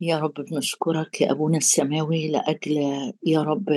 يا 0.00 0.18
رب 0.18 0.34
بنشكرك 0.34 1.20
يا 1.20 1.30
أبونا 1.32 1.56
السماوي 1.58 2.28
لأجل 2.28 2.76
يا 3.26 3.42
رب 3.42 3.68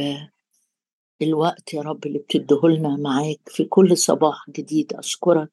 الوقت 1.21 1.73
يا 1.73 1.81
رب 1.81 2.05
اللي 2.05 2.19
بتديهولنا 2.19 2.95
معاك 2.95 3.39
في 3.47 3.63
كل 3.65 3.97
صباح 3.97 4.49
جديد. 4.49 4.93
أشكرك 4.93 5.51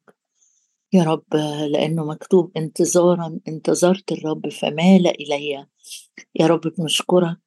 يا 0.92 1.02
رب 1.04 1.34
لأنه 1.70 2.04
مكتوب 2.04 2.52
انتظارا 2.56 3.38
انتظرت 3.48 4.12
الرب 4.12 4.48
فمال 4.48 5.06
إلي. 5.06 5.66
يا 6.34 6.46
رب 6.46 6.60
بنشكرك 6.78 7.38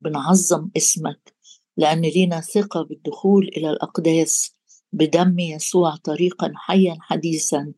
بنعظم 0.00 0.70
اسمك 0.76 1.34
لأن 1.76 2.00
لينا 2.00 2.40
ثقة 2.40 2.82
بالدخول 2.82 3.48
إلى 3.56 3.70
الأقداس 3.70 4.56
بدم 4.92 5.38
يسوع 5.38 5.96
طريقا 5.96 6.52
حيا 6.56 6.96
حديثا 7.00 7.72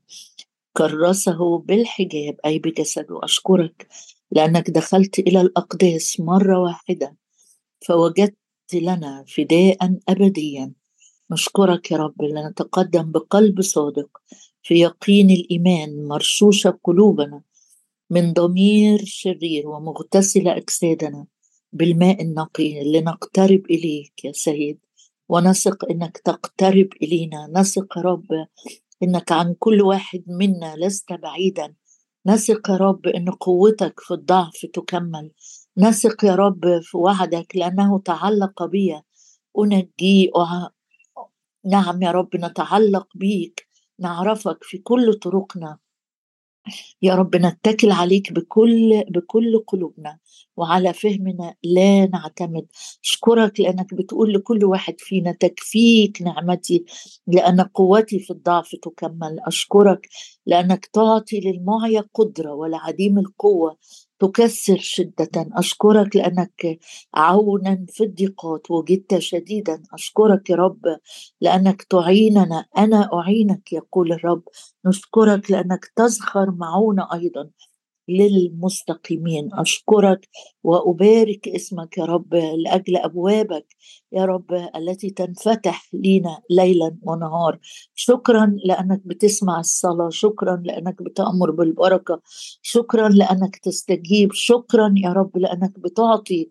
كرسه 0.73 1.59
بالحجاب 1.59 2.37
أي 2.45 2.59
بجسده. 2.59 3.25
أشكرك 3.25 3.89
لأنك 4.31 4.71
دخلت 4.71 5.19
إلى 5.19 5.41
الأقداس 5.41 6.21
مرة 6.21 6.59
واحدة 6.61 7.17
فوجدت 7.87 8.37
لنا 8.75 9.25
فداء 9.29 9.99
أبديا. 10.09 10.73
نشكرك 11.31 11.91
يا 11.91 11.97
رب 11.97 12.23
لنتقدم 12.23 13.13
بقلب 13.13 13.61
صادق 13.61 14.09
في 14.63 14.75
يقين 14.75 15.31
الإيمان 15.31 16.09
مرشوشة 16.09 16.79
قلوبنا 16.85 17.43
من 18.11 18.33
ضمير 18.33 19.05
شرير 19.05 19.69
ومغتسل 19.69 20.49
أجسادنا 20.49 21.27
بالماء 21.73 22.23
النقي 22.23 22.93
لنقترب 22.93 23.63
إليك 23.71 24.25
يا 24.25 24.33
سيد. 24.33 24.79
ونثق 25.29 25.91
إنك 25.91 26.19
تقترب 26.19 26.89
إلينا. 27.03 27.51
نثق 27.53 27.99
يا 27.99 28.03
رب 28.03 28.27
إنك 29.03 29.33
عن 29.33 29.55
كل 29.59 29.83
واحد 29.83 30.25
منا 30.27 30.75
لست 30.77 31.13
بعيدا. 31.13 31.75
نثق 32.27 32.71
يا 32.71 32.77
رب 32.77 33.07
إن 33.07 33.31
قوتك 33.31 34.01
في 34.01 34.15
الضعف 34.15 34.67
تكمل. 34.75 35.31
نثق 35.79 36.25
يا 36.25 36.35
رب 36.35 36.81
في 36.83 36.97
وعدك 36.97 37.57
لأنه 37.57 37.99
تعلق 37.99 38.65
بي. 38.65 39.01
أنجيه 39.59 40.31
نعم 41.65 42.03
يا 42.03 42.11
رب 42.11 42.37
نتعلق 42.37 43.09
بيك. 43.15 43.69
نعرفك 43.99 44.59
في 44.63 44.79
كل 44.79 45.15
طرقنا. 45.15 45.79
يا 47.03 47.15
رب 47.15 47.37
نتكل 47.37 47.91
عليك 47.91 48.33
بكل 48.33 49.05
بكل 49.09 49.65
قلوبنا 49.67 50.19
وعلى 50.57 50.93
فهمنا 50.95 51.55
لا 51.63 52.07
نعتمد. 52.07 52.67
أشكرك 53.05 53.61
لأنك 53.61 53.95
بتقول 53.95 54.33
لكل 54.35 54.65
واحد 54.65 54.95
فينا 54.99 55.33
تكفيك 55.33 56.23
نعمتي 56.23 56.85
لأن 57.27 57.61
قوتي 57.61 58.19
في 58.19 58.31
الضعف 58.31 58.71
تكمل. 58.83 59.41
أشكرك 59.47 60.09
لأنك 60.47 60.87
تعطي 60.87 61.41
للمعيا 61.41 62.05
قدرة 62.15 62.53
ولعديم 62.55 63.19
القوة 63.19 63.77
تكسر 64.19 64.77
شدة. 64.79 65.31
أشكرك 65.37 66.17
لأنك 66.17 66.79
عونا 67.15 67.87
في 67.89 68.05
الضيقات 68.05 68.71
وجدت 68.71 69.19
شديدا. 69.19 69.83
أشكرك 69.93 70.51
يا 70.51 70.57
رب 70.57 70.81
لأنك 71.41 71.83
تعيننا. 71.83 72.67
أنا 72.79 73.11
أعينك 73.15 73.73
يقول 73.73 74.13
الرب. 74.13 74.43
نشكرك 74.87 75.51
لأنك 75.51 75.85
تزخر 75.97 76.51
معونا 76.51 77.09
أيضا. 77.13 77.51
للمستقيمين. 78.09 79.51
أشكرك 79.55 80.29
وأبارك 80.65 81.49
اسمك 81.49 81.99
يا 81.99 82.05
رب 82.05 82.35
لأجل 82.35 82.97
أبوابك 82.97 83.67
يا 84.13 84.25
رب 84.25 84.53
التي 84.77 85.11
تنفتح 85.11 85.89
لينا 85.93 86.39
ليلا 86.51 86.97
ونهار. 87.03 87.59
شكرا 87.95 88.57
لأنك 88.65 89.01
بتسمع 89.05 89.61
الصلاة 89.61 90.09
شكرا 90.11 90.63
لأنك 90.65 91.03
بتأمر 91.03 91.51
بالبركة 91.51 92.21
شكرا 92.63 93.09
لأنك 93.09 93.57
تستجيب 93.57 94.33
شكرا 94.33 94.95
يا 94.97 95.13
رب 95.13 95.39
لأنك 95.39 95.79
بتعطي 95.79 96.49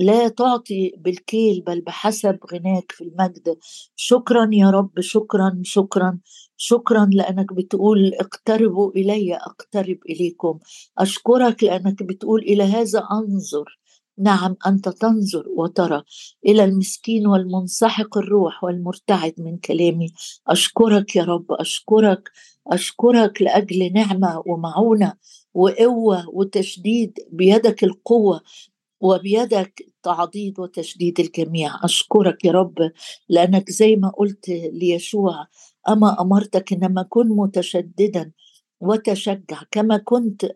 لا 0.00 0.28
تعطي 0.28 0.92
بالكيل 0.98 1.60
بل 1.66 1.80
بحسب 1.80 2.38
غناك 2.52 2.92
في 2.92 3.04
المجد. 3.04 3.58
شكرا 3.96 4.50
يا 4.52 4.70
رب 4.70 5.00
شكرا 5.00 5.60
شكرا 5.64 6.18
شكرا 6.56 7.10
لأنك 7.12 7.52
بتقول 7.52 8.14
اقتربوا 8.14 8.90
إلي 8.90 9.36
أقترب 9.36 9.98
إليكم. 10.10 10.58
أشكرك 10.98 11.64
لأنك 11.64 12.02
بتقول 12.02 12.40
إلى 12.42 12.62
هذا 12.62 13.06
أنظر. 13.12 13.78
نعم 14.18 14.56
أنت 14.66 14.88
تنظر 14.88 15.44
وترى. 15.48 16.02
إلى 16.46 16.64
المسكين 16.64 17.26
والمنسحق 17.26 18.18
الروح 18.18 18.64
والمرتعد 18.64 19.34
من 19.38 19.58
كلامي. 19.58 20.08
أشكرك 20.48 21.16
يا 21.16 21.24
رب 21.24 21.52
أشكرك 21.52 22.30
أشكرك 22.66 23.42
لأجل 23.42 23.92
نعمة 23.92 24.42
ومعونة 24.46 25.12
وقوة 25.54 26.28
وتشديد 26.28 27.18
بيدك 27.32 27.84
القوة 27.84 28.40
وبيدك 29.00 29.86
تعضيد 30.02 30.60
وتشديد 30.60 31.20
الجميع. 31.20 31.84
أشكرك 31.84 32.44
يا 32.44 32.52
رب 32.52 32.90
لأنك 33.28 33.70
زي 33.70 33.96
ما 33.96 34.08
قلت 34.08 34.48
ليشوع 34.48 35.46
أما 35.88 36.20
أمرتك 36.20 36.72
إنما 36.72 37.02
كن 37.02 37.28
متشددا 37.28 38.32
وتشجع 38.80 39.62
كما 39.70 39.96
كنت 39.98 40.46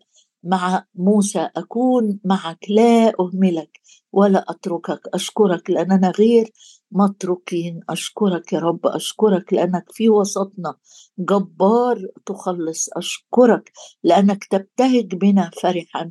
مع 0.45 0.85
موسى 0.95 1.51
أكون 1.57 2.19
معك 2.25 2.65
لا 2.71 3.13
أهملك 3.21 3.81
ولا 4.13 4.45
أتركك. 4.49 5.01
أشكرك 5.15 5.71
لأننا 5.71 6.11
غير 6.11 6.53
متروكين 6.93 7.81
أشكرك 7.89 8.53
يا 8.53 8.59
رب 8.59 8.87
أشكرك 8.87 9.53
لأنك 9.53 9.85
في 9.93 10.09
وسطنا 10.09 10.75
جبار 11.19 12.07
تخلص. 12.27 12.89
أشكرك 12.97 13.73
لأنك 14.05 14.45
تبتهج 14.45 15.15
بنا 15.15 15.51
فرحا. 15.63 16.11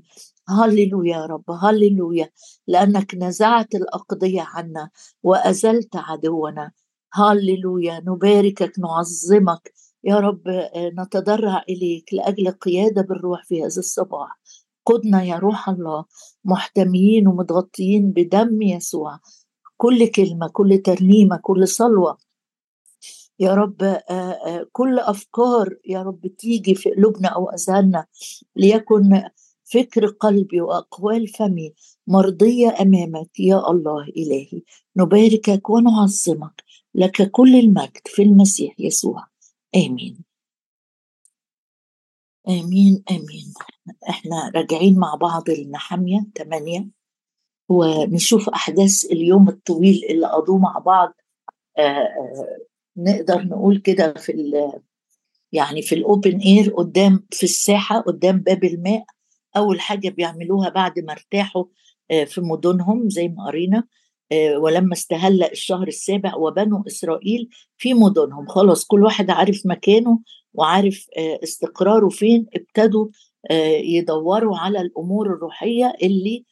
هللويا 0.50 1.18
يا 1.18 1.26
رب 1.26 1.52
هللويا. 1.52 2.30
لأنك 2.68 3.16
نزعت 3.16 3.76
الأقضية 3.76 4.42
عنا 4.42 4.90
وأزلت 5.24 5.96
عدونا. 5.96 6.72
هللويا 7.14 8.00
نباركك 8.08 8.80
نعظمك. 8.80 9.74
يا 10.04 10.16
رب 10.20 10.48
آه، 10.48 10.92
نتضرع 11.00 11.64
إليك 11.70 12.14
لأجل 12.14 12.52
قيادة 12.52 13.02
بالروح 13.02 13.46
في 13.46 13.60
هذا 13.62 13.80
الصباح. 13.80 14.40
قدنا 14.86 15.24
يا 15.24 15.36
روح 15.36 15.70
الله 15.70 16.06
محتميين 16.46 17.28
ومتغطيين 17.28 18.12
بدم 18.12 18.62
يسوع. 18.62 19.20
كل 19.78 20.08
كلمة 20.08 20.48
كل 20.48 20.78
ترنيمة 20.78 21.38
كل 21.42 21.68
صلوة. 21.68 22.18
يا 23.40 23.54
رب 23.54 23.84
آه، 23.84 24.04
آه، 24.12 24.68
كل 24.72 25.00
أفكار 25.00 25.76
يا 25.86 26.04
رب 26.04 26.28
تيجي 26.28 26.76
في 26.76 26.92
قلوبنا 26.92 27.28
أو 27.30 27.50
أذهاننا 27.50 28.06
ليكن 28.56 29.22
فكر 29.74 30.06
قلبي 30.08 30.62
وأقوال 30.62 31.28
فمي 31.28 31.74
مرضية 32.08 32.76
أمامك 32.82 33.40
يا 33.40 33.70
الله 33.70 34.04
إلهي. 34.04 34.62
نباركك 34.98 35.70
ونعظمك. 35.70 36.64
لك 36.96 37.32
كل 37.32 37.56
المجد 37.56 38.02
في 38.06 38.22
المسيح 38.22 38.76
يسوع. 38.80 39.28
آمين. 39.76 40.24
آمين 42.48 43.04
آمين. 43.12 43.54
إحنا 44.10 44.52
راجعين 44.56 45.00
مع 45.00 45.16
بعض 45.16 45.50
النحمية 45.50 46.28
8 46.38 46.88
ونشوف 47.70 48.50
أحداث 48.50 49.06
اليوم 49.06 49.50
الطويل 49.50 50.06
اللي 50.10 50.28
قضوه 50.28 50.58
مع 50.58 50.80
بعض. 50.80 51.14
آآ 51.78 51.82
آه، 51.82 51.86
آآ 51.86 52.04
آه، 52.04 52.58
نقدر 52.98 53.42
نقول 53.44 53.78
كده 53.78 54.14
في 54.14 54.32
يعني 55.52 55.82
في 55.82 55.96
الاوبن 55.96 56.40
اير 56.40 56.74
قدام 56.74 57.28
في 57.32 57.44
الساحة 57.44 58.00
قدام 58.00 58.40
باب 58.40 58.64
الماء. 58.64 59.06
أول 59.58 59.80
حاجة 59.82 60.10
بيعملوها 60.10 60.70
بعد 60.70 61.00
ما 61.00 61.14
ارتاحوا 61.14 61.66
آه، 62.12 62.24
في 62.24 62.42
مدنهم 62.42 63.10
زي 63.10 63.28
ما 63.28 63.46
قرينا. 63.46 63.84
ولما 64.58 64.94
استهل 64.94 65.44
الشهر 65.44 65.88
السابع 65.88 66.36
وبنو 66.36 66.84
إسرائيل 66.88 67.50
في 67.78 67.94
مدنهم. 67.94 68.48
خلاص 68.48 68.86
كل 68.86 69.04
واحد 69.04 69.30
عارف 69.30 69.62
مكانه 69.66 70.20
وعارف 70.54 71.08
آه، 71.18 71.40
استقراره 71.44 72.10
فين. 72.10 72.46
ابتدوا 72.56 73.08
يدوروا 73.82 74.58
على 74.58 74.82
الأمور 74.82 75.28
الروحية 75.28 75.94
اللي 76.04 76.46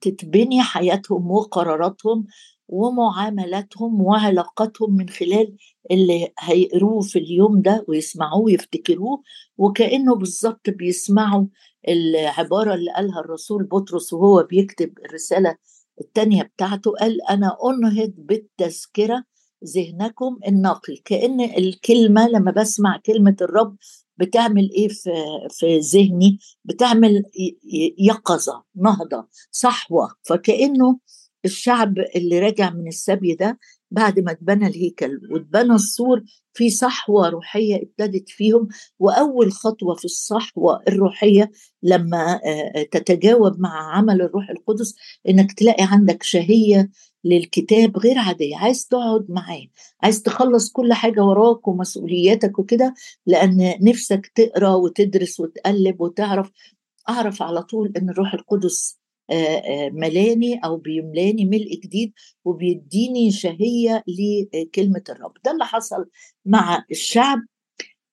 تتبني 0.00 0.62
حياتهم 0.62 1.30
وقراراتهم 1.30 2.26
ومعاملاتهم 2.68 4.02
وعلاقاتهم 4.02 4.96
من 4.96 5.08
خلال 5.08 5.56
اللي 5.90 6.32
هيقروه 6.38 7.00
في 7.00 7.18
اليوم 7.18 7.62
ده 7.62 7.84
ويسمعوه 7.88 8.38
ويفتكروه. 8.42 9.22
وكأنه 9.58 10.14
بالظبط 10.14 10.70
بيسمعوا 10.70 11.46
العبارة 11.88 12.74
اللي 12.74 12.92
قالها 12.92 13.20
الرسول 13.20 13.64
بطرس 13.64 14.12
وهو 14.12 14.42
بيكتب 14.42 14.98
الرسالة 15.04 15.56
الثانية 16.00 16.42
بتاعته 16.42 16.90
قال 17.00 17.18
أنا 17.30 17.56
أنهض 17.70 18.12
بالتذكرة 18.18 19.24
ذهنكم 19.76 20.38
النقي 20.48 20.96
كأن 21.04 21.40
الكلمة 21.40 22.28
لما 22.28 22.50
بسمع 22.50 23.00
كلمة 23.06 23.36
الرب 23.40 23.76
بتعمل 24.18 24.70
إيه 24.72 24.88
في 24.88 25.10
في 25.50 25.78
ذهني؟ 25.78 26.38
بتعمل 26.64 27.22
يقظة 27.98 28.64
نهضة 28.76 29.28
صحوة. 29.50 30.14
فكأنه 30.28 30.98
الشعب 31.44 31.98
اللي 32.16 32.38
راجع 32.38 32.70
من 32.70 32.88
السبي 32.88 33.34
ده 33.34 33.58
بعد 33.90 34.20
ما 34.20 34.30
اتبنى 34.32 34.66
الهيكل 34.66 35.20
واتبنى 35.30 35.74
السور 35.74 36.22
في 36.56 36.70
صحوة 36.70 37.28
روحية 37.28 37.76
ابتدت 37.76 38.28
فيهم 38.28 38.68
وأول 38.98 39.52
خطوة 39.52 39.94
في 39.94 40.04
الصحوة 40.04 40.82
الروحية 40.88 41.50
لما 41.82 42.40
تتجاوب 42.90 43.60
مع 43.60 43.96
عمل 43.96 44.22
الروح 44.22 44.50
القدس 44.50 44.94
إنك 45.28 45.52
تلاقي 45.52 45.84
عندك 45.90 46.22
شهية 46.22 46.90
للكتاب 47.24 47.98
غير 47.98 48.18
عادية. 48.18 48.56
عايز 48.56 48.86
تقعد 48.86 49.26
معاه 49.28 49.66
عايز 50.02 50.22
تخلص 50.22 50.70
كل 50.72 50.92
حاجة 50.92 51.20
وراك 51.24 51.68
ومسؤولياتك 51.68 52.58
وكده 52.58 52.94
لأن 53.26 53.74
نفسك 53.80 54.32
تقرأ 54.34 54.74
وتدرس 54.74 55.40
وتقلب 55.40 56.00
وتعرف. 56.00 56.50
أعرف 57.08 57.42
على 57.42 57.62
طول 57.62 57.92
إن 57.96 58.10
الروح 58.10 58.34
القدس 58.34 58.98
ملاني 59.92 60.60
أو 60.64 60.76
بيملاني 60.76 61.44
ملء 61.44 61.80
جديد 61.84 62.12
وبيديني 62.44 63.30
شهية 63.30 64.04
لكلمة 64.08 65.02
الرب. 65.08 65.32
ده 65.44 65.50
اللي 65.50 65.64
حصل 65.64 66.08
مع 66.44 66.84
الشعب. 66.90 67.38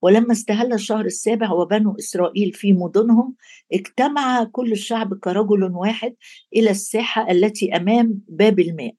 ولما 0.01 0.31
استهل 0.31 0.73
الشهر 0.73 1.05
السابع 1.05 1.51
وبنو 1.51 1.95
إسرائيل 1.99 2.53
في 2.53 2.73
مدنهم 2.73 3.35
اجتمع 3.73 4.43
كل 4.43 4.71
الشعب 4.71 5.13
كرجل 5.19 5.63
واحد 5.63 6.15
إلى 6.55 6.69
الساحة 6.69 7.31
التي 7.31 7.75
أمام 7.75 8.21
باب 8.27 8.59
الماء. 8.59 8.93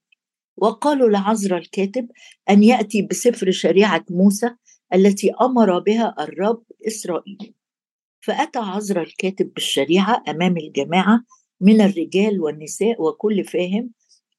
وقالوا 0.56 1.08
لعزرا 1.08 1.58
الكاتب 1.58 2.08
أن 2.50 2.62
يأتي 2.62 3.02
بسفر 3.02 3.50
شريعة 3.50 4.04
موسى 4.10 4.50
التي 4.94 5.32
أمر 5.40 5.78
بها 5.78 6.14
الرب 6.20 6.62
إسرائيل. 6.86 7.54
فأتى 8.20 8.58
عزرا 8.58 9.02
الكاتب 9.02 9.52
بالشريعة 9.54 10.22
أمام 10.28 10.56
الجماعة 10.56 11.20
من 11.60 11.80
الرجال 11.80 12.40
والنساء 12.40 13.02
وكل 13.02 13.44
فاهم 13.44 13.90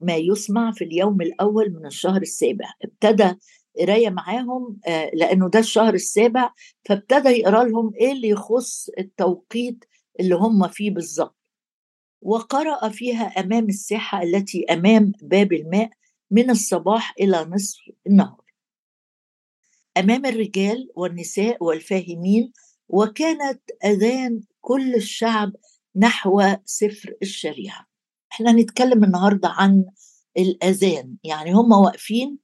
ما 0.01 0.15
يسمع 0.15 0.71
في 0.71 0.83
اليوم 0.83 1.21
الأول 1.21 1.73
من 1.73 1.85
الشهر 1.85 2.21
السابع. 2.21 2.65
ابتدى 2.83 3.33
قراية 3.79 4.09
معاهم 4.09 4.77
آه، 4.88 5.12
لأنه 5.13 5.50
ده 5.50 5.59
الشهر 5.59 5.94
السابع 5.94 6.53
فابتدى 6.85 7.29
يقرأ 7.29 7.63
لهم 7.63 7.91
إيه 7.95 8.12
اللي 8.12 8.27
يخص 8.27 8.89
التوقيت 9.00 9.85
اللي 10.19 10.35
هم 10.35 10.67
فيه 10.67 10.91
بالظبط. 10.91 11.38
وقرأ 12.21 12.89
فيها 12.89 13.23
أمام 13.25 13.65
الساحة 13.65 14.23
التي 14.23 14.65
أمام 14.65 15.11
باب 15.21 15.53
الماء 15.53 15.89
من 16.31 16.50
الصباح 16.50 17.13
إلى 17.19 17.45
نصف 17.50 17.79
النهار. 18.07 18.41
أمام 19.97 20.25
الرجال 20.25 20.89
والنساء 20.95 21.63
والفاهمين 21.63 22.51
وكانت 22.89 23.61
أذان 23.85 24.41
كل 24.61 24.95
الشعب 24.95 25.53
نحو 25.95 26.42
سفر 26.65 27.13
الشريعة. 27.21 27.88
إحنا 28.31 28.51
نتكلم 28.51 29.03
النهارده 29.03 29.50
عن 29.50 29.86
الأذان 30.38 31.15
يعني 31.24 31.51
هم 31.51 31.71
واقفين 31.71 32.38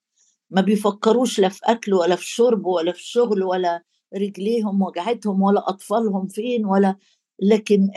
ما 0.50 0.62
بيفكروش 0.62 1.40
لا 1.40 1.50
في 1.50 1.60
أكل 1.64 1.94
ولا 1.94 2.16
في 2.16 2.26
شرب 2.28 2.66
ولا 2.66 2.92
في 2.92 3.04
شغل 3.04 3.44
ولا 3.44 3.84
رجليهم 4.16 4.82
وجعتهم 4.82 5.42
ولا 5.42 5.70
أطفالهم 5.70 6.28
فين 6.28 6.66
ولا 6.66 6.96
لكن 7.40 7.90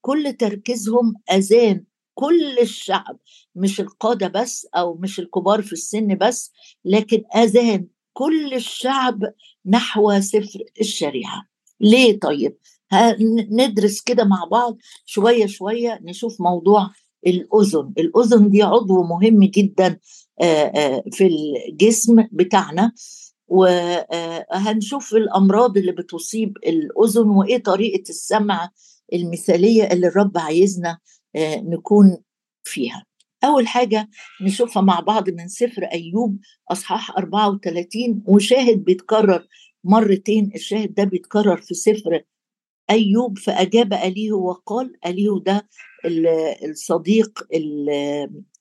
كل 0.00 0.32
تركيزهم 0.32 1.14
أذان. 1.32 1.84
كل 2.14 2.58
الشعب 2.58 3.18
مش 3.54 3.80
القادة 3.80 4.28
بس 4.28 4.66
أو 4.76 4.94
مش 4.94 5.20
الكبار 5.20 5.62
في 5.62 5.72
السن 5.72 6.18
بس 6.18 6.52
لكن 6.84 7.22
أذان. 7.36 7.86
كل 8.12 8.54
الشعب 8.54 9.20
نحو 9.66 10.20
سفر 10.20 10.64
الشريعة. 10.80 11.48
ليه 11.80 12.20
طيب؟ 12.20 12.58
ندرس 13.50 14.00
كده 14.00 14.24
مع 14.24 14.44
بعض 14.50 14.78
شوية 15.04 15.46
شوية 15.46 16.00
نشوف 16.02 16.40
موضوع 16.40 16.90
الأذن. 17.26 17.92
الأذن 17.98 18.50
دي 18.50 18.62
عضو 18.62 19.02
مهم 19.02 19.44
جدا 19.44 19.98
في 21.12 21.26
الجسم 21.26 22.26
بتاعنا. 22.32 22.92
وهنشوف 23.48 25.14
الأمراض 25.14 25.78
اللي 25.78 25.92
بتصيب 25.92 26.56
الأذن 26.66 27.28
وإيه 27.28 27.62
طريقة 27.62 28.02
السمع 28.08 28.70
المثالية 29.12 29.84
اللي 29.84 30.06
الرب 30.06 30.38
عايزنا 30.38 30.98
نكون 31.36 32.16
فيها. 32.64 33.04
أول 33.44 33.66
حاجة 33.66 34.08
نشوفها 34.42 34.82
مع 34.82 35.00
بعض 35.00 35.30
من 35.30 35.48
سفر 35.48 35.82
أيوب 35.84 36.38
أصحاح 36.70 37.10
34 37.18 38.22
وشاهد 38.26 38.84
بيتكرر 38.84 39.46
مرتين 39.84 40.50
الشاهد 40.54 40.94
ده 40.94 41.04
بيتكرر 41.04 41.56
في 41.56 41.74
سفر 41.74 42.22
أيوب 42.90 43.38
فأجاب 43.38 43.92
أليه 43.92 44.32
وقال 44.32 44.92
أليه 45.06 45.40
ده 45.46 45.68
الصديق 46.64 47.46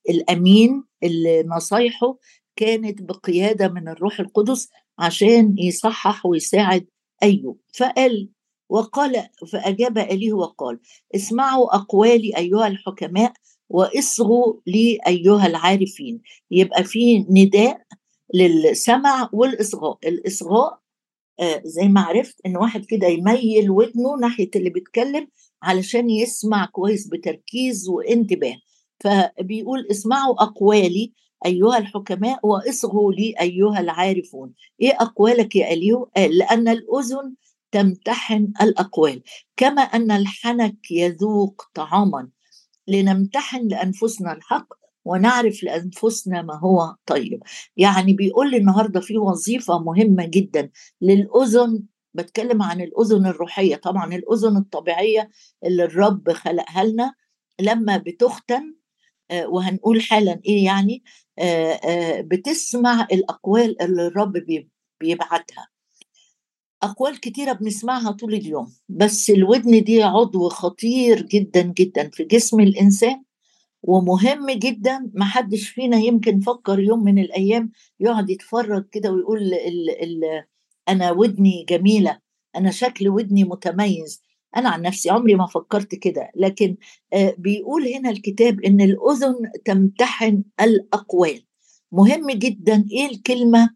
الأمين 0.10 0.84
اللي 1.04 1.44
نصايحه 1.44 2.18
كانت 2.56 3.02
بقيادة 3.02 3.68
من 3.68 3.88
الروح 3.88 4.20
القدس 4.20 4.70
عشان 5.00 5.56
يصحح 5.58 6.26
ويساعد 6.26 6.86
أيوب 7.24 7.60
فقال 7.78 8.30
وقال 8.70 9.28
فأجاب 9.52 9.98
أليه 9.98 10.34
وقال 10.34 10.80
اسمعوا 11.16 11.76
أقوالي 11.76 12.38
أيها 12.38 12.68
الحكماء 12.68 13.34
وإصغوا 13.70 14.54
لي 14.68 15.00
أيها 15.08 15.48
العارفين. 15.48 16.22
يبقى 16.52 16.84
في 16.84 17.20
نداء 17.30 17.82
للسمع 18.34 19.30
والإصغاء. 19.34 19.98
الإصغاء 20.08 20.81
زي 21.64 21.88
ما 21.88 22.02
عرفت 22.02 22.36
إن 22.46 22.58
واحد 22.58 22.86
كده 22.86 23.08
يميل 23.08 23.70
ودنه 23.70 24.16
ناحية 24.22 24.50
اللي 24.56 24.70
بيتكلم 24.70 25.28
علشان 25.64 26.10
يسمع 26.10 26.66
كويس 26.66 27.08
بتركيز 27.08 27.90
وانتباه. 27.90 28.56
فبيقول 29.00 29.88
اسمعوا 29.92 30.44
أقوالي 30.44 31.14
أيها 31.46 31.78
الحكماء 31.78 32.48
وإصغوا 32.48 33.14
لي 33.14 33.34
أيها 33.42 33.80
العارفون. 33.80 34.54
إيه 34.82 34.92
أقوالك 35.00 35.56
يا 35.56 35.74
إليو؟ 35.74 36.12
قال 36.16 36.38
لأن 36.38 36.68
الأذن 36.68 37.36
تمتحن 37.72 38.54
الأقوال. 38.62 39.22
كما 39.58 39.82
أن 39.82 40.12
الحنك 40.12 40.92
يذوق 40.92 41.64
طعاما. 41.74 42.30
لنمتحن 42.88 43.68
لأنفسنا 43.68 44.34
الحق 44.34 44.74
ونعرف 45.06 45.64
لأنفسنا 45.64 46.42
ما 46.42 46.60
هو. 46.60 46.96
طيب 47.06 47.44
يعني 47.78 48.14
بيقول 48.14 48.52
لي 48.52 48.58
النهارده 48.58 49.00
في 49.00 49.18
وظيفة 49.18 49.80
مهمة 49.80 50.26
جدا 50.26 50.70
للأذن 51.02 51.84
بتكلم 52.14 52.62
عن 52.62 52.82
الأذن 52.82 53.26
الروحية. 53.26 53.76
طبعا 53.76 54.16
الأذن 54.16 54.58
الطبيعية 54.58 55.30
اللي 55.66 55.84
الرب 55.84 56.32
خلقها 56.32 56.84
لنا 56.84 57.14
لما 57.62 57.98
بتختن 57.98 58.76
آه، 59.32 59.48
وهنقول 59.48 60.02
حالا 60.02 60.42
إيه 60.46 60.66
يعني 60.66 61.04
آه، 61.40 61.72
آه، 61.74 62.22
بتسمع 62.22 63.08
الأقوال 63.12 63.82
اللي 63.82 64.08
الرب 64.08 64.34
بيبعتها. 65.02 65.68
أقوال 66.84 67.20
كتيرة 67.20 67.54
بنسمعها 67.54 68.12
طول 68.12 68.34
اليوم 68.34 68.74
بس 68.90 69.30
الودن 69.30 69.84
دي 69.84 70.04
عضو 70.04 70.50
خطير 70.50 71.22
جدا 71.22 71.62
جدا 71.62 72.10
في 72.10 72.24
جسم 72.24 72.60
الإنسان. 72.60 73.24
ومهم 73.84 74.52
جدا 74.52 75.12
ما 75.14 75.26
حدش 75.26 75.70
فينا 75.70 75.98
يمكن 75.98 76.40
فكر 76.40 76.80
يوم 76.80 77.04
من 77.04 77.20
الأيام 77.20 77.72
يقعد 78.00 78.30
يتفرج 78.30 78.86
كده 78.92 79.12
ويقول 79.12 79.42
ال 79.42 79.90
ال 80.04 80.44
أنا 80.90 81.12
ودني 81.12 81.66
جميلة 81.70 82.20
أنا 82.56 82.72
شكل 82.72 83.10
ودني 83.10 83.44
متميز. 83.44 84.22
أنا 84.58 84.70
عن 84.70 84.82
نفسي 84.82 85.10
عمري 85.10 85.36
ما 85.36 85.48
فكرت 85.48 85.96
كده. 85.96 86.32
لكن 86.36 86.76
بيقول 87.38 87.88
هنا 87.88 88.10
الكتاب 88.10 88.60
إن 88.62 88.82
الأذن 88.82 89.36
تمتحن 89.66 90.44
الأقوال. 90.62 91.46
مهم 91.92 92.32
جدا 92.32 92.86
إيه 92.92 93.06
الكلمة 93.06 93.70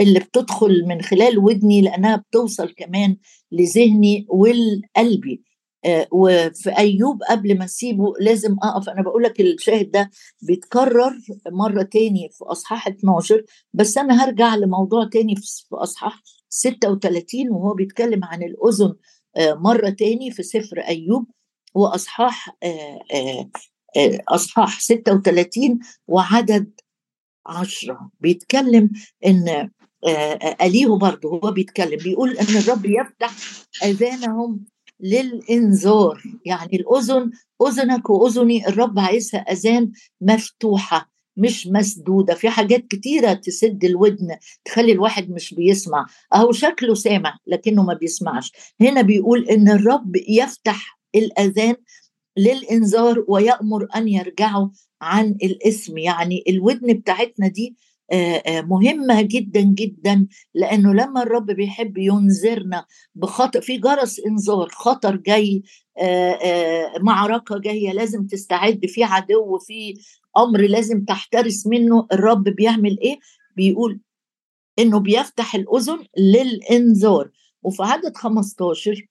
اللي 0.00 0.20
بتدخل 0.20 0.84
من 0.88 1.02
خلال 1.02 1.38
ودني 1.38 1.80
لأنها 1.80 2.16
بتوصل 2.16 2.72
كمان 2.72 3.16
لذهني 3.52 4.26
والقلبي. 4.28 5.42
آه، 5.46 5.51
وفي 6.10 6.70
أيوب 6.78 7.22
قبل 7.22 7.58
ما 7.58 7.64
أسيبه 7.64 8.12
لازم 8.20 8.56
أقف. 8.62 8.88
أنا 8.88 9.02
بقول 9.02 9.22
لك 9.22 9.40
الشاهد 9.40 9.90
ده 9.90 10.10
بيتكرر 10.42 11.18
مرة 11.46 11.82
تاني 11.82 12.28
في 12.32 12.44
أصحاح 12.44 12.88
12 12.88 13.44
بس 13.72 13.98
أنا 13.98 14.24
هرجع 14.24 14.54
لموضوع 14.54 15.08
تاني 15.12 15.36
في 15.36 15.66
أصحاح 15.72 16.22
36 16.48 17.50
وهو 17.50 17.74
بيتكلم 17.74 18.24
عن 18.24 18.42
الأذن 18.42 18.94
آه، 19.36 19.54
مرة 19.54 19.90
تاني 19.90 20.30
في 20.30 20.42
سفر 20.42 20.78
أيوب 20.78 21.26
وأصحاح 21.74 22.56
آه، 22.62 23.50
أصحاح 24.28 24.80
36 24.80 25.78
وعدد 26.08 26.80
عشرة. 27.46 28.10
بيتكلم 28.20 28.90
إن 29.26 29.70
أليه 30.62 30.86
برضه 30.86 31.28
هو 31.28 31.50
بيتكلم 31.50 31.96
بيقول 31.96 32.30
إن 32.30 32.56
الرب 32.56 32.86
يفتح 32.86 33.30
أذانهم 33.84 34.64
للإنذار. 35.02 36.22
يعني 36.44 36.76
الأذن 36.76 37.30
أذنك 37.68 38.10
وأذني 38.10 38.68
الرب 38.68 38.98
عايزها 38.98 39.40
أذان 39.40 39.92
مفتوحة 40.20 41.12
مش 41.36 41.66
مسدودة. 41.66 42.34
في 42.34 42.48
حاجات 42.50 42.86
كتيرة 42.86 43.32
تسد 43.32 43.84
الودن 43.84 44.36
تخلي 44.64 44.92
الواحد 44.92 45.30
مش 45.30 45.54
بيسمع. 45.54 46.06
أهو 46.34 46.52
شكله 46.52 46.94
سامع 46.94 47.38
لكنه 47.46 47.82
ما 47.82 47.94
بيسمعش. 47.94 48.52
هنا 48.80 49.02
بيقول 49.02 49.48
إن 49.48 49.68
الرب 49.68 50.16
يفتح 50.28 50.98
الأذان 51.14 51.74
للإنذار 52.38 53.24
ويأمر 53.28 53.86
أن 53.96 54.08
يرجعوا 54.08 54.68
عن 55.02 55.36
الإسم. 55.42 55.98
يعني 55.98 56.44
الودن 56.48 56.92
بتاعتنا 56.92 57.48
دي 57.48 57.76
مهمة 58.48 59.22
جدا 59.22 59.60
جدا 59.60 60.26
لأنه 60.54 60.94
لما 60.94 61.22
الرب 61.22 61.46
بيحب 61.46 61.98
ينذرنا 61.98 62.86
بخطر 63.14 63.60
في 63.60 63.76
جرس 63.78 64.20
إنذار 64.26 64.68
خطر 64.68 65.16
جاي 65.16 65.62
معركة 67.00 67.58
جاية 67.58 67.92
لازم 67.92 68.26
تستعد 68.26 68.86
في 68.86 69.04
عدو 69.04 69.58
في 69.58 69.94
أمر 70.38 70.60
لازم 70.60 71.04
تحترس 71.04 71.66
منه 71.66 72.06
الرب 72.12 72.44
بيعمل 72.44 72.98
إيه؟ 73.00 73.18
بيقول 73.56 74.00
إنه 74.78 74.98
بيفتح 74.98 75.54
الأذن 75.54 75.98
للإنذار 76.18 77.30
وفي 77.62 77.82
عدد 77.82 78.16
15 78.16 79.06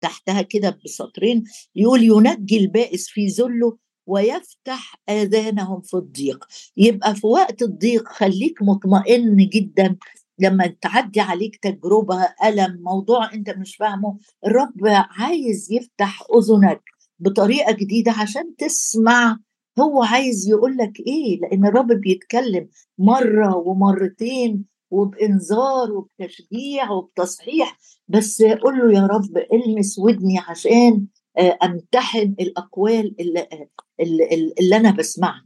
تحتها 0.00 0.42
كده 0.42 0.78
بسطرين 0.84 1.44
يقول 1.74 2.02
ينجي 2.02 2.56
البائس 2.58 3.08
في 3.08 3.26
ذله 3.26 3.78
ويفتح 4.08 5.00
آذانهم 5.08 5.80
في 5.80 5.94
الضيق. 5.94 6.44
يبقى 6.76 7.14
في 7.14 7.26
وقت 7.26 7.62
الضيق 7.62 8.08
خليك 8.08 8.62
مطمئن 8.62 9.36
جدا 9.36 9.96
لما 10.38 10.74
تعدي 10.80 11.20
عليك 11.20 11.56
تجربة 11.56 12.28
ألم 12.44 12.80
موضوع 12.82 13.32
أنت 13.34 13.50
مش 13.50 13.76
فاهمه. 13.76 14.18
الرب 14.46 14.80
عايز 15.10 15.72
يفتح 15.72 16.22
أذنك 16.36 16.82
بطريقة 17.18 17.72
جديدة 17.72 18.12
عشان 18.12 18.56
تسمع 18.56 19.38
هو 19.80 20.02
عايز 20.02 20.48
يقول 20.48 20.76
لك 20.76 21.00
إيه. 21.06 21.40
لأن 21.40 21.66
الرب 21.66 21.92
بيتكلم 21.92 22.68
مرة 22.98 23.56
ومرتين 23.56 24.64
وبإنذار 24.90 25.92
وبتشجيع 25.92 26.90
وبتصحيح. 26.90 27.78
بس 28.08 28.42
قول 28.42 28.78
له 28.78 28.92
يا 29.00 29.06
رب 29.06 29.36
إلمس 29.52 29.98
ودني 29.98 30.38
عشان 30.38 31.06
أمتحن 31.38 32.34
الأقوال 32.40 33.14
اللي, 33.20 33.68
اللي, 34.00 34.52
اللي 34.60 34.76
أنا 34.76 34.90
بسمعها. 34.90 35.44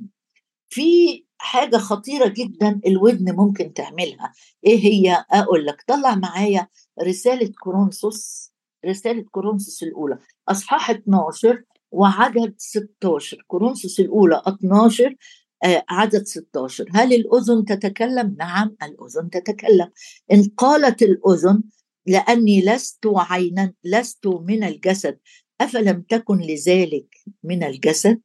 في 0.69 1.25
حاجة 1.39 1.77
خطيرة 1.77 2.29
جدا 2.29 2.81
الودن 2.87 3.37
ممكن 3.37 3.73
تعملها. 3.75 4.33
إيه 4.67 4.79
هي؟ 4.79 5.25
أقول 5.31 5.67
لك 5.67 5.85
طلع 5.87 6.15
معايا 6.15 6.69
رسالة 7.03 7.53
كورنثوس 7.61 8.53
رسالة 8.87 9.23
كورنثوس 9.23 9.83
الأولى. 9.83 10.19
أصحاح 10.49 10.91
12 10.91 11.63
وعدد 11.91 12.55
16 12.59 13.45
كورنثوس 13.47 14.01
الأولى 14.01 14.43
12 14.47 15.17
آه، 15.65 15.85
عدد 15.89 16.27
16 16.27 16.87
هل 16.95 17.13
الأذن 17.15 17.65
تتكلم؟ 17.65 18.37
نعم 18.39 18.77
الأذن 18.83 19.31
تتكلم. 19.31 19.91
إن 20.33 20.51
قالت 20.57 21.03
الأذن 21.03 21.63
لأني 22.07 22.61
لست 22.61 23.07
عينا 23.07 23.73
لست 23.85 24.27
من 24.27 24.65
الجسد. 24.65 25.19
أفلم 25.65 26.03
تكن 26.09 26.39
لذلك 26.39 27.07
من 27.45 27.65
الجسد؟ 27.65 28.21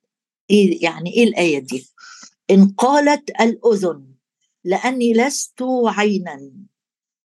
إيه 0.50 0.84
يعني 0.84 1.14
إيه 1.14 1.24
الآية 1.24 1.60
دي؟ 1.60 1.88
إن 2.52 2.68
قالت 2.68 3.30
الأذن 3.42 4.06
لأني 4.64 5.14
لست 5.14 5.64
عينا 5.86 6.52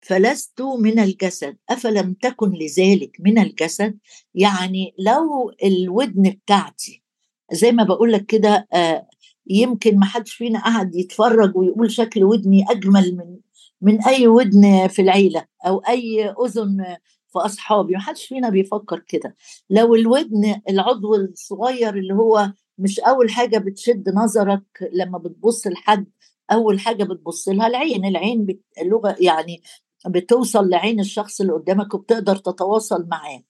فلست 0.02 0.62
من 0.62 1.00
الجسد. 1.00 1.58
أفلم 1.70 2.14
تكن 2.14 2.52
لذلك 2.52 3.18
من 3.20 3.40
الجسد؟ 3.40 3.98
يعني 4.36 4.94
لو 5.00 5.52
الودن 5.64 6.30
بتاعتي 6.30 7.04
زي 7.52 7.72
ما 7.72 7.84
بقول 7.84 8.12
لك 8.12 8.26
كده 8.26 8.68
آه 8.74 9.08
يمكن 9.48 10.00
ما 10.00 10.06
حدش 10.06 10.34
فينا 10.34 10.60
قعد 10.60 10.96
يتفرج 10.96 11.58
ويقول 11.58 11.92
شكل 11.92 12.24
ودني 12.24 12.66
أجمل 12.70 13.16
من 13.18 13.38
من 13.82 14.04
أي 14.04 14.28
ودن 14.28 14.88
في 14.88 15.02
العيلة 15.02 15.46
أو 15.66 15.78
أي 15.80 16.30
أذن 16.46 16.98
في 17.34 17.40
أصحابي 17.40 17.94
ما 17.94 18.00
حدش 18.00 18.26
فينا 18.26 18.50
بيفكر 18.50 19.00
كده. 19.00 19.36
لو 19.70 19.96
الودن 19.96 20.62
العضو 20.70 21.16
الصغير 21.16 21.96
اللي 21.98 22.14
هو 22.14 22.52
مش 22.78 23.00
أول 23.00 23.30
حاجة 23.32 23.58
بتشد 23.58 24.10
نظرك 24.10 24.64
لما 24.94 25.18
بتبص 25.18 25.68
لحد 25.68 26.06
أول 26.52 26.80
حاجة 26.80 27.04
بتبص 27.04 27.50
لها 27.50 27.68
العين. 27.68 28.06
العين 28.06 28.48
اللغة 28.82 29.16
يعني 29.20 29.62
بتوصل 30.08 30.70
لعين 30.70 31.00
الشخص 31.00 31.42
اللي 31.42 31.54
قدامك 31.54 31.94
وبتقدر 31.94 32.36
تتواصل 32.36 33.08
معاه. 33.12 33.44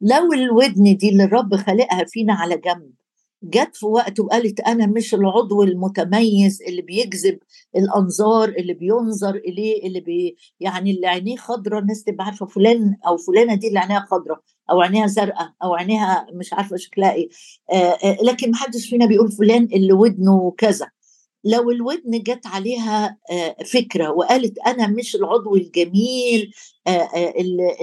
لو 0.00 0.32
الودن 0.32 0.96
دي 0.96 1.08
اللي 1.08 1.24
الرب 1.24 1.56
خالقها 1.56 2.04
فينا 2.04 2.34
على 2.34 2.56
جنب 2.56 2.92
جت 3.50 3.76
في 3.76 3.86
وقت 3.86 4.20
وقالت 4.20 4.60
أنا 4.60 4.86
مش 4.86 5.14
العضو 5.14 5.62
المتميز 5.62 6.62
اللي 6.62 6.82
بيجذب 6.82 7.38
الأنظار 7.76 8.48
اللي 8.48 8.74
بينظر 8.74 9.34
إليه 9.34 9.86
اللي 9.86 10.00
بي 10.00 10.36
يعني 10.60 10.90
اللي 10.90 11.06
عينيه 11.06 11.36
خضراء 11.36 11.80
الناس 11.80 12.04
تبقى 12.04 12.24
عارفة 12.24 12.46
فلان 12.46 12.96
أو 13.06 13.16
فلانة 13.16 13.54
دي 13.54 13.68
اللي 13.68 13.78
عينيها 13.78 14.06
خضراء 14.10 14.40
أو 14.70 14.80
عينيها 14.80 15.06
زرقاء 15.06 15.52
أو 15.62 15.74
عينيها 15.74 16.26
مش 16.34 16.52
عارفة 16.52 16.76
شكلها 16.76 17.12
إيه. 17.12 17.28
لكن 18.22 18.50
ما 18.50 18.56
حدش 18.56 18.88
فينا 18.88 19.06
بيقول 19.06 19.32
فلان 19.32 19.68
اللي 19.72 19.92
ودنه 19.92 20.54
كذا. 20.58 20.90
لو 21.44 21.70
الودن 21.70 22.22
جت 22.22 22.46
عليها 22.46 23.18
فكرة 23.72 24.10
وقالت 24.10 24.58
أنا 24.58 24.86
مش 24.86 25.16
العضو 25.16 25.56
الجميل 25.56 26.52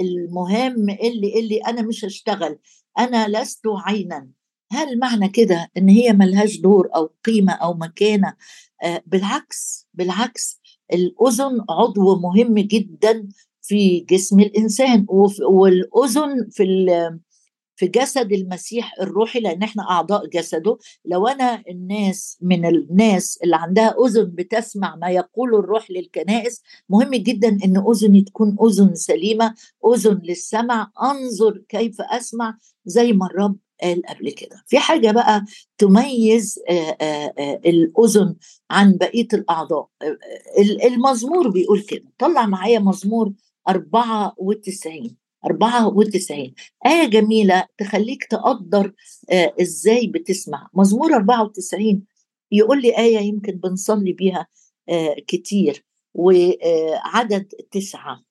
المهم 0.00 0.90
اللي 0.90 1.38
اللي 1.40 1.56
أنا 1.56 1.82
مش 1.82 2.04
هشتغل 2.04 2.58
أنا 2.98 3.28
لست 3.28 3.62
عينا. 3.66 4.28
هل 4.72 4.98
معنى 4.98 5.28
كده 5.28 5.70
إن 5.76 5.88
هي 5.88 6.12
ملهاش 6.12 6.60
دور 6.60 6.88
أو 6.96 7.10
قيمة 7.24 7.52
أو 7.52 7.74
مكانة؟ 7.74 8.34
آه 8.84 9.02
بالعكس 9.06 9.88
بالعكس 9.94 10.60
الأذن 10.92 11.64
عضو 11.70 12.20
مهم 12.20 12.54
جدا 12.58 13.28
في 13.62 14.00
جسم 14.00 14.40
الإنسان 14.40 15.06
والأذن 15.48 16.48
في 16.50 16.64
في 17.76 17.86
جسد 17.86 18.32
المسيح 18.32 18.92
الروحي 19.00 19.40
لأن 19.40 19.62
إحنا 19.62 19.90
أعضاء 19.90 20.26
جسده. 20.26 20.78
لو 21.04 21.26
أنا 21.26 21.62
الناس 21.68 22.38
من 22.40 22.66
الناس 22.66 23.38
اللي 23.44 23.56
عندها 23.56 23.94
أذن 24.06 24.24
بتسمع 24.24 24.96
ما 24.96 25.10
يقوله 25.10 25.58
الروح 25.58 25.90
للكنائس 25.90 26.62
مهم 26.88 27.10
جدا 27.10 27.48
إن 27.48 27.84
أذني 27.90 28.22
تكون 28.22 28.56
أذن 28.66 28.94
سليمة 28.94 29.54
أذن 29.94 30.20
للسمع. 30.24 30.90
أنظر 31.02 31.62
كيف 31.68 32.00
أسمع 32.00 32.58
زي 32.86 33.12
ما 33.12 33.26
الرب 33.26 33.56
قال 33.82 34.02
قبل 34.06 34.30
كده. 34.30 34.62
في 34.66 34.78
حاجة 34.78 35.10
بقى 35.10 35.44
تميز 35.78 36.58
الأذن 37.66 38.34
عن 38.70 38.96
بقية 38.96 39.28
الأعضاء. 39.34 39.88
المزمور 40.84 41.48
بيقول 41.48 41.80
كده. 41.80 42.12
طلع 42.18 42.46
معايا 42.46 42.78
مزمور 42.78 43.32
94 43.68 45.16
94 45.44 46.54
آية 46.86 47.06
جميلة 47.06 47.64
تخليك 47.78 48.24
تقدر 48.24 48.92
إزاي 49.60 50.06
بتسمع. 50.06 50.68
مزمور 50.74 51.14
94 51.14 52.02
يقول 52.52 52.82
لي 52.82 52.98
آية 52.98 53.18
يمكن 53.18 53.52
بنصلي 53.52 54.12
بيها 54.12 54.46
كتير. 55.26 55.84
وعدد 56.14 57.44
تسعة. 57.70 58.22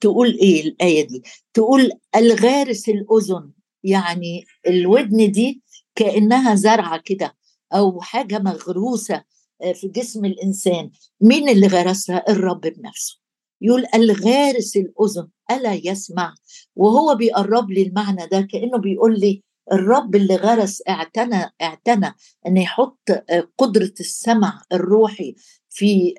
تقول 0.00 0.38
إيه 0.42 0.62
الآية 0.62 1.06
دي؟ 1.06 1.22
تقول 1.54 1.90
الغارس 2.16 2.88
الأذن. 2.88 3.50
يعني 3.84 4.44
الودن 4.66 5.30
دي 5.32 5.62
كأنها 5.94 6.54
زرعة 6.54 7.00
كده 7.04 7.36
أو 7.72 8.00
حاجة 8.00 8.38
مغروسة 8.38 9.24
آه، 9.62 9.72
في 9.72 9.88
جسم 9.88 10.24
الإنسان. 10.24 10.90
مين 11.20 11.48
اللي 11.48 11.66
غرسها؟ 11.66 12.24
الرب 12.28 12.60
بنفسه. 12.60 13.20
يقول 13.60 13.86
الغارس 13.94 14.76
الأذن 14.76 15.28
ألا 15.50 15.80
يسمع؟ 15.84 16.34
وهو 16.76 17.14
بيقرب 17.14 17.70
لي 17.70 17.82
المعنى 17.82 18.26
ده 18.26 18.40
كأنه 18.40 18.78
بيقول 18.78 19.20
لي 19.20 19.42
الرب 19.72 20.16
اللي 20.16 20.36
غرس 20.36 20.82
اعتنى 20.88 21.52
اعتنى 21.62 22.14
إن 22.46 22.56
يحط 22.56 23.10
آه، 23.30 23.48
قدرة 23.58 23.92
السمع 24.00 24.62
الروحي 24.72 25.34
في 25.70 26.14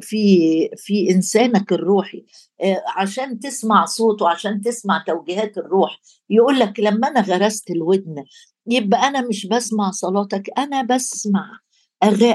في 0.00 0.68
في 0.76 1.10
إنسانك 1.10 1.72
الروحي 1.72 2.24
عشان 2.96 3.38
تسمع 3.40 3.84
صوته 3.84 4.28
عشان 4.28 4.60
تسمع 4.60 5.04
توجيهات 5.06 5.58
الروح. 5.58 6.00
يقول 6.30 6.58
لك 6.58 6.80
لما 6.80 7.08
أنا 7.08 7.20
غرست 7.20 7.70
الودن 7.70 8.24
يبقى 8.66 9.08
أنا 9.08 9.20
مش 9.28 9.46
بسمع 9.46 9.90
صلاتك 9.90 10.50
أنا 10.58 10.82
بسمع 10.82 11.58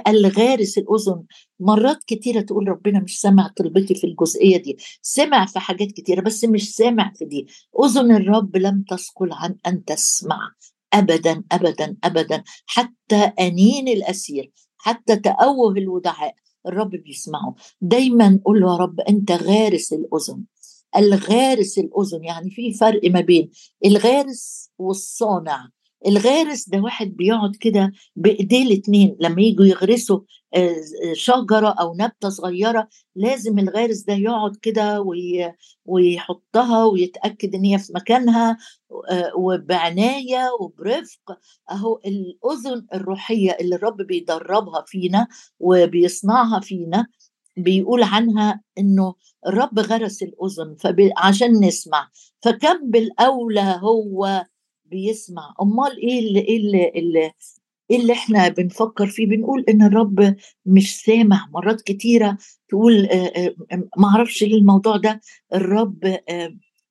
الغارس 0.08 0.78
الأذن. 0.78 1.24
مرات 1.60 2.04
كتيرة 2.04 2.42
تقول 2.42 2.68
ربنا 2.68 3.00
مش 3.00 3.20
سامع 3.20 3.48
طلبتي 3.58 3.96
في 3.96 4.08
الجزئية 4.08 4.58
دي. 4.58 4.78
سمع 5.02 5.46
في 5.46 5.60
حاجات 5.60 5.88
كتيرة 5.92 6.22
بس 6.22 6.44
مش 6.44 6.76
سامع 6.76 7.12
في 7.16 7.26
دي. 7.26 7.48
أذن 7.86 8.12
الرب 8.16 8.58
لم 8.58 8.84
تثقل 8.90 9.30
عن 9.32 9.56
أن 9.68 9.86
تسمع. 9.86 10.52
أبدا 10.94 11.44
أبدا 11.52 11.98
أبدا. 12.04 12.44
حتى 12.66 13.32
أنين 13.40 13.88
الأسير 13.88 14.52
حتى 14.78 15.16
تأوه 15.16 15.72
الودعاء 15.78 16.36
الرب 16.68 16.90
بيسمعه. 16.90 17.56
دايما 17.82 18.40
قول 18.46 18.62
له 18.62 18.72
يا 18.72 18.78
رب 18.78 19.00
أنت 19.00 19.32
غارس 19.32 19.94
الأذن. 19.94 20.44
الغارس 20.98 21.78
الأذن 21.78 22.24
يعني 22.24 22.50
في 22.50 22.74
فرق 22.74 23.02
ما 23.10 23.22
بين 23.22 23.50
الغارس 23.86 24.72
والصانع. 24.78 25.70
الغارس 26.08 26.70
ده 26.70 26.80
واحد 26.80 27.08
بيقعد 27.08 27.56
كده 27.56 27.92
بإيديه 28.16 28.64
الاثنين 28.64 29.18
لما 29.20 29.42
يجوا 29.42 29.66
يغرسوا 29.66 30.20
آه، 30.54 30.76
شجرة 31.14 31.70
أو 31.70 31.96
نبتة 32.00 32.30
صغيرة 32.30 32.88
لازم 33.16 33.60
الغارس 33.60 34.02
ده 34.02 34.14
يقعد 34.14 34.56
كده 34.56 35.06
ويحطها 35.86 36.86
ويتأكد 36.86 37.56
إن 37.56 37.66
هي 37.66 37.80
في 37.80 37.94
مكانها 37.96 38.58
آه، 39.12 39.32
وبعناية 39.36 40.50
وبرفق. 40.60 41.40
أهو 41.72 42.00
الأذن 42.06 42.86
الروحية 42.94 43.52
اللي 43.52 43.76
الرب 43.76 43.98
بيدربها 43.98 44.84
فينا 44.88 45.28
وبيصنعها 45.60 46.60
فينا 46.60 47.08
بيقول 47.58 48.04
عنها 48.04 48.62
إنه 48.78 49.16
الرب 49.48 49.80
غرس 49.80 50.24
الأذن 50.24 50.76
عشان 51.18 51.66
نسمع. 51.66 52.10
فكم 52.42 52.92
بالأولى 52.92 53.80
هو 53.84 54.46
بيسمع. 54.92 55.54
أمال 55.62 55.98
إيه 55.98 56.20
اللي 56.20 56.40
إيه 56.40 56.58
اللي, 56.58 56.90
اللي 56.96 57.32
إيه 57.92 57.98
اللي 57.98 58.14
إحنا 58.14 58.48
بنفكر 58.50 59.08
فيه؟ 59.08 59.26
بنقول 59.26 59.66
إن 59.70 59.82
الرب 59.82 60.36
مش 60.66 61.00
سامع. 61.02 61.48
مرات 61.54 61.82
كتيرة 61.82 62.38
تقول 62.70 63.10
ما 63.98 64.08
أعرفش 64.08 64.44
ليه 64.44 64.56
الموضوع 64.56 64.98
ده. 64.98 65.22
الرب 65.54 66.18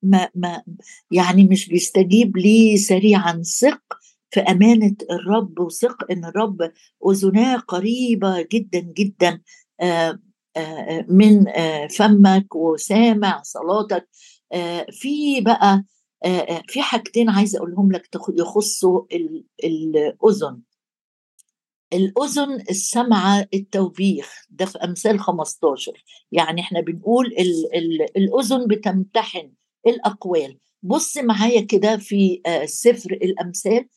ما 0.03 0.29
ما 0.35 0.63
يعني 1.11 1.45
مش 1.45 1.69
بيستجيب 1.69 2.37
لي 2.37 2.77
سريعا. 2.77 3.43
ثق 3.61 3.83
في 4.31 4.41
أمانة 4.41 4.95
الرب 5.11 5.61
وثق 5.61 6.11
إن 6.11 6.25
الرب 6.25 6.71
أذناه 7.11 7.57
قريبة 7.57 8.47
جدا 8.53 8.81
جدا 8.81 9.41
من 11.09 11.45
فمك 11.89 12.55
وسامع 12.55 13.43
صلاتك. 13.43 14.09
في 14.91 15.41
بقى 15.41 15.85
في 16.69 16.83
حاجتين 16.83 17.31
عايزة 17.31 17.59
أقولهم 17.59 17.93
لك 17.93 18.09
يخصوا 18.39 19.03
الأذن. 19.65 20.61
الأذن 21.93 22.65
السمعة 22.71 23.47
التوبيخ 23.55 24.47
ده 24.51 24.65
في 24.67 24.79
أمثال 24.79 25.21
15 25.21 26.05
يعني 26.33 26.61
إحنا 26.61 26.81
بنقول 26.81 27.27
ال 27.27 27.77
ال 27.77 28.17
الأذن 28.17 28.67
بتمتحن 28.67 29.53
الأقوال. 29.87 30.59
بص 30.83 31.19
معايا 31.19 31.61
كده 31.61 31.97
في 31.97 32.43
سفر 32.65 33.13
الأمثال 33.13 33.89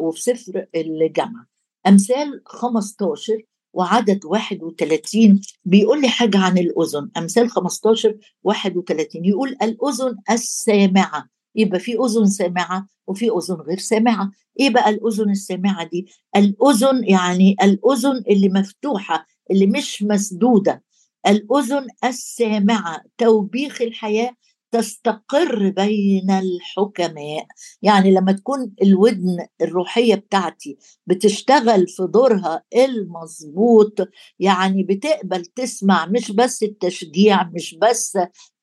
وفي 0.00 0.20
سفر 0.22 0.66
الجامعة. 0.74 1.46
أمثال 1.86 2.42
15 2.46 3.42
وعدد 3.74 4.24
31 4.24 5.40
بيقول 5.64 6.00
لي 6.00 6.08
حاجة 6.08 6.38
عن 6.38 6.58
الأذن 6.58 7.10
أمثال 7.16 7.50
15 7.50 8.16
31 8.44 9.24
يقول 9.24 9.56
الأذن 9.62 10.16
السامعة. 10.30 11.28
يبقى 11.54 11.80
في 11.80 11.96
أذن 11.98 12.26
سامعة 12.26 12.86
وفي 13.06 13.30
أذن 13.30 13.54
غير 13.54 13.78
سامعة. 13.78 14.30
إيه 14.60 14.70
بقى 14.70 14.90
الأذن 14.90 15.30
السامعة 15.30 15.88
دي؟ 15.88 16.06
الأذن 16.36 17.04
يعني 17.04 17.56
الأذن 17.62 18.22
اللي 18.30 18.48
مفتوحة 18.48 19.26
اللي 19.50 19.66
مش 19.66 20.02
مسدودة. 20.02 20.82
الأذن 21.26 21.86
السامعة 22.04 23.02
توبيخ 23.18 23.82
الحياة 23.82 24.30
تستقر 24.74 25.68
بين 25.70 26.30
الحكماء. 26.30 27.46
يعني 27.82 28.10
لما 28.10 28.32
تكون 28.32 28.72
الودن 28.82 29.46
الروحية 29.62 30.14
بتاعتي 30.14 30.78
بتشتغل 31.06 31.88
في 31.88 32.06
دورها 32.06 32.62
المظبوط 32.76 34.08
يعني 34.38 34.82
بتقبل 34.82 35.44
تسمع 35.44 36.06
مش 36.06 36.32
بس 36.32 36.62
التشجيع 36.62 37.50
مش 37.54 37.76
بس 37.82 38.18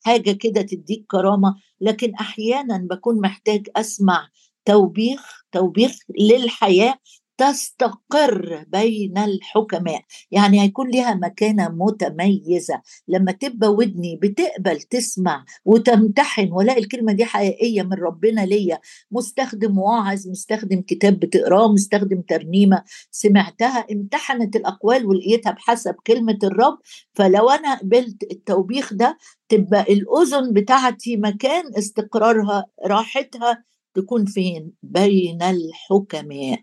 حاجة 0.06 0.32
كده 0.32 0.62
تديك 0.62 1.06
كرامة 1.08 1.56
لكن 1.82 2.13
أحيانا 2.15 2.77
بكون 2.77 3.22
محتاج 3.22 3.68
أسمع 3.75 4.27
توبيخ 4.65 5.46
توبيخ 5.51 5.91
للحياة 6.20 6.96
تستقر 7.41 8.65
بين 8.67 9.17
الحكماء. 9.17 10.01
يعني 10.31 10.62
هيكون 10.62 10.89
لها 10.91 11.13
مكانة 11.13 11.69
متميزة. 11.69 12.81
لما 13.07 13.31
تبقى 13.31 13.74
ودني 13.74 14.19
بتقبل 14.21 14.81
تسمع 14.81 15.45
وتمتحن 15.65 16.51
ولاقي 16.51 16.79
الكلمة 16.79 17.13
دي 17.13 17.25
حقيقية 17.25 17.81
من 17.83 17.93
ربنا 17.93 18.41
ليا 18.45 18.79
مستخدم 19.12 19.77
واعظ 19.77 20.27
مستخدم 20.27 20.81
كتاب 20.81 21.19
بتقراه 21.19 21.71
مستخدم 21.71 22.21
ترنيمة 22.21 22.83
سمعتها 23.12 23.86
امتحنت 23.91 24.55
الأقوال 24.55 25.05
ولقيتها 25.05 25.51
بحسب 25.51 25.95
كلمة 26.07 26.39
الرب 26.43 26.77
فلو 27.13 27.50
أنا 27.50 27.75
قبلت 27.75 28.24
التوبيخ 28.31 28.93
ده 28.93 29.17
تبقى 29.50 29.81
الأذن 29.81 30.53
بتاعتي 30.53 31.17
مكان 31.17 31.63
استقرارها 31.77 32.65
راحتها 32.86 33.63
تكون 33.95 34.25
فين؟ 34.25 34.71
بين 34.83 35.41
الحكماء. 35.41 36.60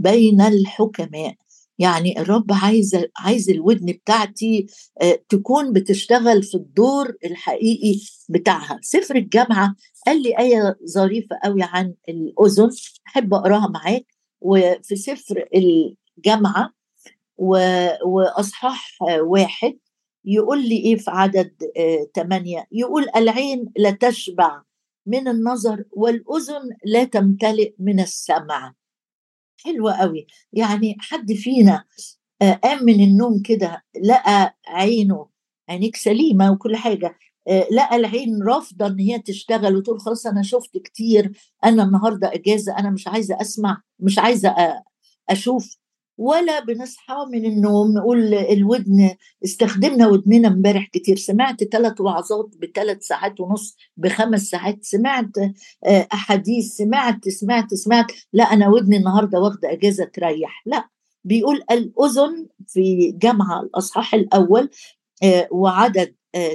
بين 0.00 0.40
الحكماء. 0.40 1.34
يعني 1.78 2.20
الرب 2.20 2.46
عايز 2.50 3.04
عايز 3.18 3.50
الودن 3.50 3.86
بتاعتي 3.86 4.66
آه، 5.02 5.18
تكون 5.28 5.72
بتشتغل 5.72 6.42
في 6.42 6.54
الدور 6.54 7.14
الحقيقي 7.24 8.00
بتاعها. 8.28 8.78
سفر 8.82 9.16
الجامعة 9.16 9.74
قال 10.06 10.22
لي 10.22 10.38
آية 10.38 10.76
ظريفة 10.86 11.38
قوي 11.44 11.62
عن 11.62 11.94
الأذن 12.08 12.70
أحب 13.06 13.34
أقراها 13.34 13.68
معاك. 13.68 14.06
وفي 14.40 14.96
سفر 14.96 15.44
الجامعة 15.54 16.72
وأصحاح 18.04 18.98
واحد 19.20 19.78
يقول 20.24 20.68
لي 20.68 20.76
إيه 20.76 20.96
في 20.96 21.10
عدد 21.10 21.52
ثمانية 22.16 22.58
آه، 22.58 22.66
يقول 22.72 23.06
العين 23.16 23.72
لا 23.76 23.90
تشبع 23.90 24.62
من 25.06 25.28
النظر 25.28 25.84
والأذن 25.90 26.76
لا 26.84 27.04
تمتلئ 27.04 27.74
من 27.78 28.00
السمع. 28.00 28.74
حلوة 29.64 29.92
قوي 29.92 30.26
يعني 30.52 30.96
حد 31.00 31.32
فينا 31.32 31.84
آه، 32.42 32.52
قام 32.52 32.84
من 32.84 33.00
النوم 33.04 33.42
كده 33.42 33.84
لقى 34.04 34.58
عينه 34.68 35.26
عينيك 35.68 35.96
سليمة 35.96 36.52
وكل 36.52 36.76
حاجة 36.76 37.18
آه، 37.48 37.66
لقى 37.72 37.96
العين 37.96 38.42
رافضة 38.42 38.86
إن 38.86 38.98
هي 38.98 39.18
تشتغل 39.18 39.76
وتقول 39.76 40.00
خلاص 40.00 40.26
أنا 40.26 40.42
شفت 40.42 40.78
كتير 40.78 41.32
أنا 41.64 41.82
النهارده 41.82 42.34
إجازة 42.34 42.78
أنا 42.78 42.90
مش 42.90 43.08
عايزة 43.08 43.40
أسمع 43.40 43.82
مش 43.98 44.18
عايزة 44.18 44.54
أشوف 45.30 45.76
ولا 46.20 46.64
بنصحى 46.64 47.14
من 47.32 47.44
النوم 47.44 47.94
نقول 47.98 48.34
الودن 48.34 49.10
استخدمنا 49.44 50.06
ودننا 50.06 50.48
امبارح 50.48 50.88
كتير. 50.92 51.16
سمعت 51.16 51.64
ثلاث 51.64 52.00
وعظات 52.00 52.50
بثلاث 52.62 53.02
ساعات 53.02 53.40
ونص 53.40 53.76
بخمس 53.96 54.42
ساعات. 54.42 54.84
سمعت 54.84 55.38
آه، 55.84 56.06
أحاديث. 56.12 56.76
سمعت 56.76 57.28
سمعت 57.28 57.74
سمعت. 57.74 58.06
لا 58.32 58.44
أنا 58.44 58.68
ودني 58.68 58.96
النهارده 58.96 59.40
واخدة 59.40 59.72
أجازة 59.72 60.04
تريح. 60.04 60.62
لا 60.66 60.88
بيقول 61.24 61.62
الأذن 61.70 62.46
في 62.66 63.12
جامعة 63.12 63.60
الأصحاح 63.60 64.14
الأول 64.14 64.70
آه، 65.22 65.48
وعدد 65.50 66.14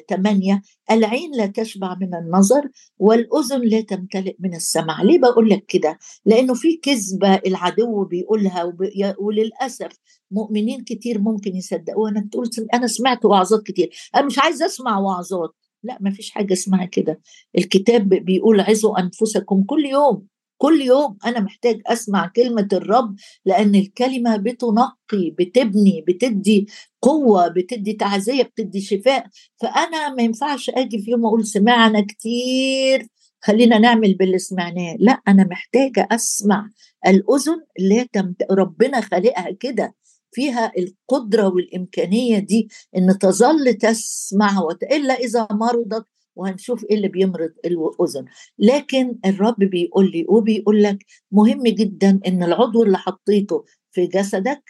ثمانية 0.10 0.62
العين 0.92 1.32
لا 1.36 1.46
تشبع 1.46 1.96
من 2.02 2.16
النظر 2.16 2.70
والأذن 3.00 3.62
لا 3.62 3.82
تمتلئ 3.82 4.36
من 4.40 4.56
السمع. 4.56 5.02
ليه 5.02 5.20
بقول 5.20 5.50
لك 5.50 5.66
كده؟ 5.66 6.00
لأنه 6.26 6.54
في 6.54 6.78
كذبة 6.78 7.36
العدو 7.36 8.04
بيقولها 8.04 8.74
وللأسف 9.20 9.92
مؤمنين 10.32 10.84
كتير 10.84 11.22
ممكن 11.22 11.56
يصدقوها. 11.56 12.12
انك 12.12 12.32
تقول 12.32 12.50
أنا 12.74 12.88
سمعت 12.88 13.26
وعظات 13.26 13.64
كتير. 13.64 13.90
أنا 14.16 14.26
مش 14.26 14.40
عايز 14.40 14.64
أسمع 14.64 15.00
وعظات. 15.00 15.56
لا 15.84 15.98
ما 16.02 16.12
فيش 16.12 16.32
حاجة 16.32 16.54
اسمها 16.54 16.86
كده. 16.86 17.22
الكتاب 17.58 18.10
بيقول 18.10 18.60
عزوا 18.60 19.00
أنفسكم 19.00 19.64
كل 19.64 19.86
يوم. 19.86 20.28
كل 20.58 20.82
يوم 20.82 21.18
أنا 21.26 21.40
محتاج 21.40 21.82
أسمع 21.88 22.32
كلمة 22.36 22.68
الرب 22.74 23.16
لأن 23.46 23.76
الكلمة 23.76 24.38
بتنقي 24.38 25.30
بتبني 25.40 26.04
بتدي 26.08 26.68
قوة 27.02 27.48
بتدي 27.48 27.94
تعزية 27.94 28.44
بتدي 28.44 28.82
شفاء. 28.82 29.28
فأنا 29.62 30.10
ما 30.16 30.24
ينفعش 30.24 30.70
آجي 30.70 31.02
في 31.02 31.12
يوم 31.12 31.26
أقول 31.26 31.46
سمعنا 31.46 32.02
كتير 32.02 33.08
خلينا 33.42 33.78
نعمل 33.78 34.14
باللي 34.14 34.40
سمعناه. 34.40 34.96
لا 35.00 35.22
أنا 35.28 35.44
محتاجة 35.52 36.08
أسمع 36.12 36.70
الأذن 37.08 37.62
لا 37.80 38.04
تمت... 38.14 38.44
ربنا 38.52 39.02
خالقها 39.02 39.52
كده. 39.60 39.96
فيها 40.32 40.72
القدرة 40.78 41.48
والإمكانية 41.48 42.40
دي 42.40 42.68
إن 42.98 43.18
تظل 43.20 43.74
تسمع 43.74 44.68
إلا 44.92 45.14
إذا 45.14 45.48
مرضت 45.52 46.06
وهنشوف 46.36 46.84
إيه 46.86 46.96
اللي 46.96 47.08
بيمرض 47.08 47.52
الأذن. 47.66 48.26
لكن 48.60 49.16
الرب 49.26 49.60
بيقول 49.60 50.12
لي 50.12 50.26
وبيقول 50.30 50.84
لك 50.84 51.06
مهم 51.32 51.64
جدا 51.64 52.20
إن 52.28 52.44
العضو 52.44 52.84
اللي 52.84 52.98
حطيته 52.98 53.64
في 53.92 54.08
جسدك 54.08 54.64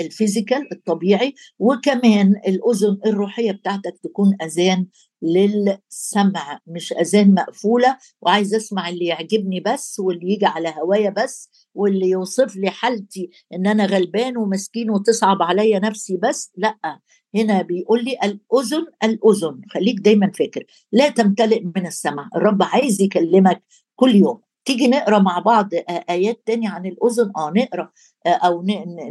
الفيزيكال 0.00 0.72
الطبيعي 0.72 1.34
وكمان 1.58 2.34
الأذن 2.48 2.98
الروحية 3.06 3.52
بتاعتك 3.52 3.94
تكون 4.02 4.36
أذان 4.42 4.86
للسمع 5.22 6.60
مش 6.66 6.92
أذان 6.92 7.34
مقفولة 7.34 7.98
وعايز 8.22 8.54
أسمع 8.54 8.88
اللي 8.88 9.04
يعجبني 9.04 9.60
بس 9.60 10.00
واللي 10.00 10.32
يجي 10.32 10.46
على 10.46 10.74
هوايا 10.82 11.10
بس 11.10 11.50
واللي 11.74 12.08
يوصف 12.08 12.56
لي 12.56 12.70
حالتي 12.70 13.30
إن 13.54 13.66
أنا 13.66 13.86
غلبان 13.86 14.36
ومسكين 14.36 14.90
وتصعب 14.90 15.42
عليا 15.42 15.78
نفسي 15.78 16.16
بس 16.16 16.52
لأ 16.56 17.00
هنا 17.34 17.62
بيقول 17.62 18.04
لي 18.04 18.12
الأذن 18.24 18.86
الأذن 19.04 19.60
خليك 19.70 20.00
دايما 20.00 20.30
فاكر 20.30 20.64
لا 20.92 21.08
تمتلئ 21.08 21.62
من 21.76 21.86
السمع 21.86 22.28
الرب 22.36 22.62
عايز 22.62 23.00
يكلمك 23.02 23.62
كل 23.96 24.14
يوم. 24.14 24.40
تيجي 24.64 24.88
نقرأ 24.88 25.18
مع 25.18 25.38
بعض 25.38 25.68
آيات 26.10 26.42
تانية 26.46 26.68
عن 26.68 26.86
الأذن؟ 26.86 27.32
آه 27.36 27.52
نقرأ 27.56 27.90
أو 28.26 28.62
ن... 28.62 28.70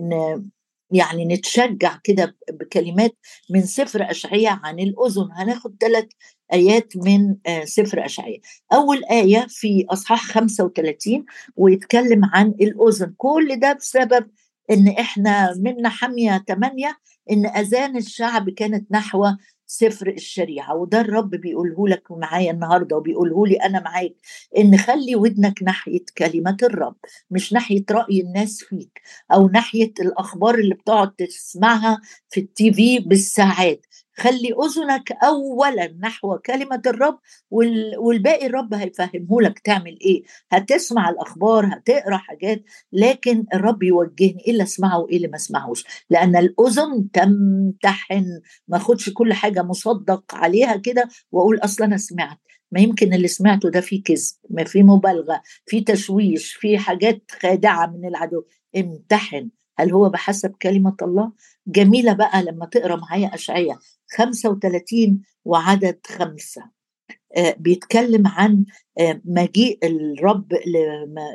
ن... 0.10 0.50
يعني 0.91 1.25
نتشجع 1.25 1.97
كده 2.04 2.38
بكلمات 2.51 3.15
من 3.49 3.62
سفر 3.65 4.12
أشعية 4.12 4.60
عن 4.63 4.80
الأذن. 4.80 5.30
هناخد 5.32 5.75
ثلاث 5.80 6.06
آيات 6.54 6.93
من 6.97 7.36
سفر 7.65 8.06
أشعية. 8.06 8.38
أول 8.73 9.04
آية 9.06 9.45
في 9.49 9.86
أصحاح 9.89 10.25
35 10.25 11.25
ويتكلم 11.56 12.21
عن 12.34 12.47
الأذن. 12.47 13.13
كل 13.17 13.60
ده 13.60 13.73
بسبب 13.73 14.27
إن 14.71 14.88
إحنا 14.88 15.54
منا 15.58 15.89
حاميه 15.89 16.43
ثمانيه 16.47 16.97
إن 17.32 17.45
أذان 17.45 17.97
الشعب 17.97 18.49
كانت 18.49 18.91
نحو 18.91 19.25
سفر 19.71 20.07
الشريعة 20.07 20.75
وده 20.75 21.01
الرب 21.01 21.29
بيقوله 21.29 21.88
لك 21.88 22.12
معايا 22.12 22.51
النهارده 22.51 22.97
وبيقوله 22.97 23.47
لي 23.47 23.55
أنا 23.55 23.79
معاك 23.79 24.15
إن 24.57 24.77
خلي 24.77 25.15
ودنك 25.15 25.63
ناحية 25.63 26.05
كلمه 26.17 26.57
الرب 26.63 26.95
مش 27.31 27.53
ناحية 27.53 27.86
رأي 27.91 28.21
الناس 28.21 28.63
فيك 28.63 29.01
أو 29.34 29.47
ناحية 29.47 29.93
الأخبار 29.99 30.55
اللي 30.55 30.75
بتقعد 30.75 31.12
تسمعها 31.12 32.01
في 32.29 32.39
التي 32.39 32.73
في 32.73 32.99
بالساعات. 32.99 33.86
خلي 34.17 34.54
أذنك 34.65 35.12
اولا 35.12 35.95
نحو 36.00 36.38
كلمة 36.38 36.82
الرب 36.88 37.19
والباقي 38.00 38.45
الرب 38.45 38.74
هيفهمه 38.74 39.41
لك 39.41 39.60
تعمل 39.60 39.97
إيه. 40.02 40.24
هتسمع 40.52 41.10
الأخبار 41.10 41.65
هتقرأ 41.74 42.17
حاجات 42.17 42.63
لكن 42.93 43.45
الرب 43.54 43.84
يوجهني 43.84 44.43
إيه 44.47 44.52
اللي 44.52 44.63
أسمعه 44.63 45.00
وإيه 45.00 45.17
اللي 45.17 45.28
ما 45.28 45.36
اسمعوش 45.36 45.84
لأن 46.10 46.36
الأذن 46.36 47.12
تمتحن. 47.13 48.26
ما 48.67 48.78
أخدش 48.78 49.10
كل 49.10 49.34
حاجة 49.34 49.63
مصدق 49.63 50.36
عليها 50.36 50.76
كده 50.76 51.10
وأقول 51.32 51.58
أصلا 51.60 51.86
أنا 51.88 51.97
سمعت. 51.97 52.38
ما 52.71 52.80
يمكن 52.80 53.13
اللي 53.13 53.28
سمعته 53.28 53.69
ده 53.69 53.82
فيه 53.82 54.04
كذب 54.04 54.32
ما 54.50 54.63
فيه 54.63 54.84
مبالغة 54.84 55.41
فيه 55.65 55.86
تشويش 55.86 56.54
فيه 56.54 56.78
حاجات 56.78 57.21
خادعة 57.41 57.86
من 57.88 58.06
العدو. 58.08 58.43
امتحن. 58.78 59.50
هل 59.79 59.91
هو 59.91 60.10
بحسب 60.10 60.51
كلمة 60.62 60.95
الله؟ 61.01 61.31
جميلة 61.67 62.13
بقى 62.13 62.43
لما 62.43 62.65
تقرأ 62.65 62.95
معايا 62.95 63.34
أشعية. 63.36 63.79
35 64.17 65.21
وعدد 65.45 65.99
خمسة. 66.07 66.62
آه 67.38 67.55
بيتكلم 67.60 68.27
عن 68.27 68.65
آه 68.99 69.21
مجيء 69.25 69.79
الرب 69.84 70.53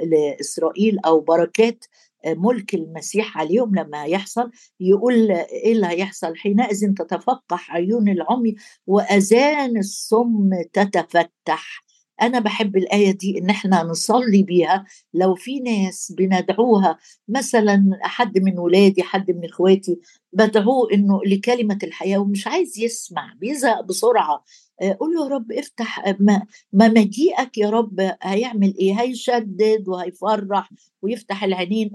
لإسرائيل 0.05 0.99
أو 0.99 1.20
بركات 1.20 1.85
آه 2.25 2.35
ملك 2.35 2.75
المسيح 2.75 3.38
عليهم 3.38 3.75
لما 3.75 4.05
يحصل. 4.05 4.51
يقول 4.81 5.31
إيه 5.31 5.72
اللي 5.72 5.87
هيحصل؟ 5.87 6.37
حينئذ 6.37 6.94
تتفقح 6.94 7.72
عيون 7.75 8.09
العمي 8.09 8.55
وأذان 8.87 9.77
الصم 9.79 10.51
تتفتح. 10.72 11.86
أنا 12.22 12.38
بحب 12.38 12.76
الآية 12.76 13.11
دي 13.11 13.38
إن 13.38 13.50
إحنا 13.50 13.83
نصلي 13.83 14.42
بيها 14.42 14.85
لو 15.14 15.35
في 15.35 15.61
ناس 15.61 16.12
بندعوها 16.18 16.98
مثلا 17.29 17.98
حد 18.02 18.38
من 18.38 18.59
ولادي 18.59 19.02
حد 19.02 19.31
من 19.31 19.44
إخواتي 19.44 19.98
بدعوه 20.33 20.88
إنه 20.92 21.20
لكلمة 21.26 21.79
الحياة 21.83 22.18
ومش 22.18 22.46
عايز 22.46 22.79
يسمع 22.79 23.35
بيزهق 23.40 23.81
بسرعة. 23.81 24.44
آه، 24.83 24.96
قول 25.00 25.14
له 25.14 25.24
يا 25.24 25.29
رب 25.31 25.52
افتح 25.52 26.14
ما, 26.20 26.42
ما 26.72 26.88
مجيئك 26.88 27.59
يا 27.59 27.70
رب 27.70 28.14
هيعمل 28.22 28.74
إيه؟ 28.79 29.00
هيشدد 29.00 29.85
وهيفرح 29.88 30.70
ويفتح 31.02 31.44
العينين 31.44 31.90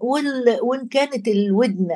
وإن 0.62 0.88
كانت 0.88 1.28
الودن 1.28 1.88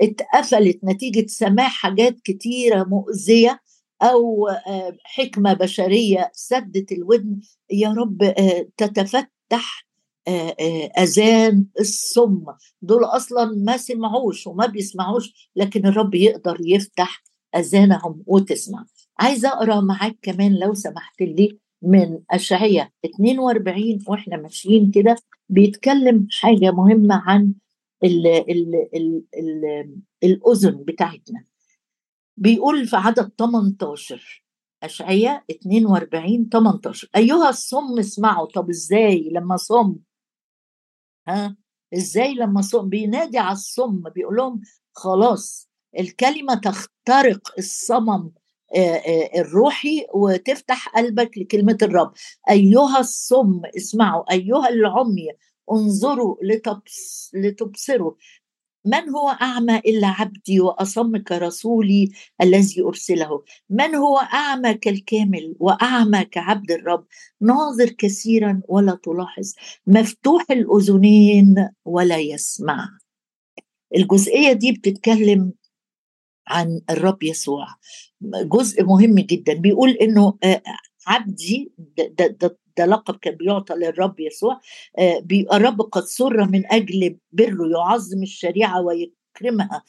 اتقفلت 0.00 0.78
نتيجة 0.84 1.26
سماع 1.26 1.68
حاجات 1.68 2.20
كتيرة 2.20 2.84
مؤذية 2.84 3.60
أو 4.04 4.48
آه، 4.48 4.96
حكمة 5.04 5.52
بشرية 5.52 6.30
سدت 6.34 6.92
الودن 6.92 7.40
يا 7.70 7.88
رب 7.88 8.22
آه، 8.22 8.68
تتفتح 8.76 9.86
آه، 10.28 10.54
أذان 10.98 11.66
الصم. 11.80 12.44
دول 12.82 13.04
أصلا 13.04 13.44
ما 13.44 13.76
سمعوش 13.76 14.46
وما 14.46 14.66
بيسمعوش 14.66 15.50
لكن 15.56 15.86
الرب 15.86 16.14
يقدر 16.14 16.56
يفتح 16.60 17.22
أذانهم 17.56 18.22
وتسمع. 18.26 18.84
عايزه 19.18 19.48
أقرأ 19.48 19.80
معاك 19.80 20.16
كمان 20.22 20.54
لو 20.54 20.74
سمحت 20.74 21.20
لي 21.22 21.58
من 21.82 22.18
اشعياء 22.30 22.88
42 23.04 23.98
وإحنا 24.08 24.36
ماشيين 24.36 24.90
كده 24.90 25.16
بيتكلم 25.48 26.26
حاجة 26.30 26.70
مهمة 26.70 27.14
عن 27.14 27.54
ال 28.04 28.26
ال 28.26 28.74
ال 28.94 29.22
ال 29.36 29.96
الأذن 30.24 30.84
بتاعتنا. 30.84 31.44
بيقول 32.36 32.86
في 32.86 32.96
عدد 32.96 33.32
18 33.38 34.44
أشعياء 34.82 35.44
42 35.50 36.48
18 36.48 37.08
أيها 37.16 37.48
الصم 37.48 37.98
اسمعوا 37.98 38.46
طب 38.46 38.70
إزاي 38.70 39.28
لما 39.32 39.56
صم؟ 39.56 39.96
ها؟ 41.28 41.56
إزاي 41.94 42.34
لما 42.34 42.62
صم؟ 42.62 42.88
بينادي 42.88 43.38
على 43.38 43.52
الصم 43.52 44.02
بيقول 44.14 44.36
لهم 44.36 44.60
خلاص 44.92 45.68
الكلمة 45.98 46.54
تخترق 46.54 47.54
الصمم 47.58 48.30
الروحي 49.38 50.06
وتفتح 50.14 50.88
قلبك 50.88 51.38
لكلمة 51.38 51.78
الرب. 51.82 52.12
أيها 52.50 53.00
الصم 53.00 53.60
اسمعوا 53.76 54.32
أيها 54.32 54.68
العمي 54.68 55.28
انظروا 55.72 56.36
لتبصروا. 57.34 58.12
من 58.84 59.08
هو 59.08 59.28
أعمى 59.28 59.76
إلا 59.78 60.06
عبدي 60.06 60.60
وأصم 60.60 61.16
كرسولي 61.16 62.10
الذي 62.42 62.82
أرسله؟ 62.82 63.42
من 63.70 63.94
هو 63.94 64.18
أعمى 64.18 64.74
كالكامل 64.74 65.56
وأعمى 65.60 66.24
كعبد 66.24 66.70
الرب؟ 66.70 67.06
ناظر 67.40 67.88
كثيرا 67.88 68.60
ولا 68.68 68.98
تلاحظ. 69.02 69.52
مفتوح 69.86 70.44
الأذنين 70.50 71.68
ولا 71.84 72.18
يسمع. 72.18 72.88
الجزئية 73.96 74.52
دي 74.52 74.72
بتتكلم 74.72 75.52
عن 76.48 76.80
الرب 76.90 77.22
يسوع. 77.22 77.66
جزء 78.22 78.84
مهم 78.84 79.14
جدا. 79.14 79.54
بيقول 79.54 79.90
إنه 79.90 80.38
آه، 80.44 80.62
عبدي 81.06 81.72
ده, 81.78 82.06
ده, 82.18 82.26
ده 82.26 82.58
لقب 82.80 83.16
كان 83.16 83.34
بيعطى 83.34 83.74
للرب 83.74 84.20
يسوع 84.20 84.60
آه، 84.98 85.24
الرب 85.52 85.80
قد 85.80 86.04
سر 86.04 86.44
من 86.44 86.72
أجل 86.72 87.18
بره 87.32 87.68
يعظم 87.68 88.22
الشريعة 88.22 88.82
ويكرمها. 88.82 89.82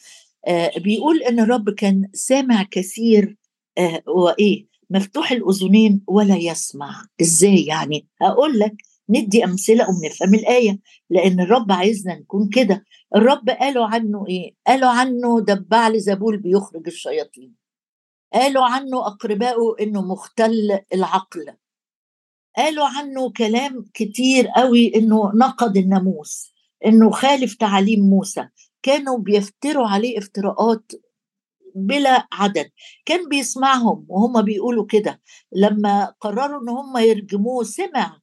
آه، 0.48 0.72
بيقول 0.78 1.24
إن 1.24 1.40
الرب 1.40 1.70
كان 1.70 2.10
سامع 2.14 2.64
كثير 2.64 3.38
آه، 3.78 4.04
وإيه 4.08 4.66
مفتوح 4.90 5.32
الأذنين 5.32 6.02
ولا 6.08 6.36
يسمع. 6.36 7.06
إزاي 7.22 7.66
يعني؟ 7.66 8.08
هقول 8.22 8.60
لك 8.60 8.76
ندي 9.10 9.44
أمثلة 9.44 9.86
ونفهم 9.90 10.36
الآية 10.36 10.80
لأن 11.10 11.40
الرب 11.40 11.72
عايزنا 11.72 12.16
نكون 12.16 12.50
كده. 12.50 12.86
الرب 13.16 13.50
قالوا 13.50 13.86
عنه 13.86 14.26
إيه؟ 14.30 14.54
قالوا 14.68 14.90
عنه 14.90 15.40
دبع 15.42 15.88
لزبول 15.90 16.38
بيخرج 16.38 16.88
الشياطين. 16.88 17.54
قالوا 18.34 18.66
عنه 18.66 19.08
اقربائه 19.08 19.76
إنه 19.82 20.02
مختل 20.02 20.80
العقل. 20.94 21.54
قالوا 22.58 22.86
عنه 22.86 23.30
كلام 23.30 23.86
كتير 23.94 24.48
قوي 24.48 24.96
إنه 24.96 25.32
نقض 25.36 25.78
الناموس 25.78 26.54
إنه 26.86 27.12
خالف 27.12 27.56
تعاليم 27.56 28.00
موسى. 28.00 28.48
كانوا 28.84 29.18
بيفتروا 29.18 29.88
عليه 29.88 30.18
افتراءات 30.18 30.92
بلا 31.76 32.28
عدد. 32.34 32.70
كان 33.06 33.30
بيسمعهم 33.30 34.06
وهم 34.08 34.42
بيقولوا 34.42 34.86
كده. 34.86 35.22
لما 35.56 36.14
قرروا 36.22 36.62
إن 36.62 36.70
هم 36.70 36.98
يرجموه 36.98 37.64
سمع 37.64 38.18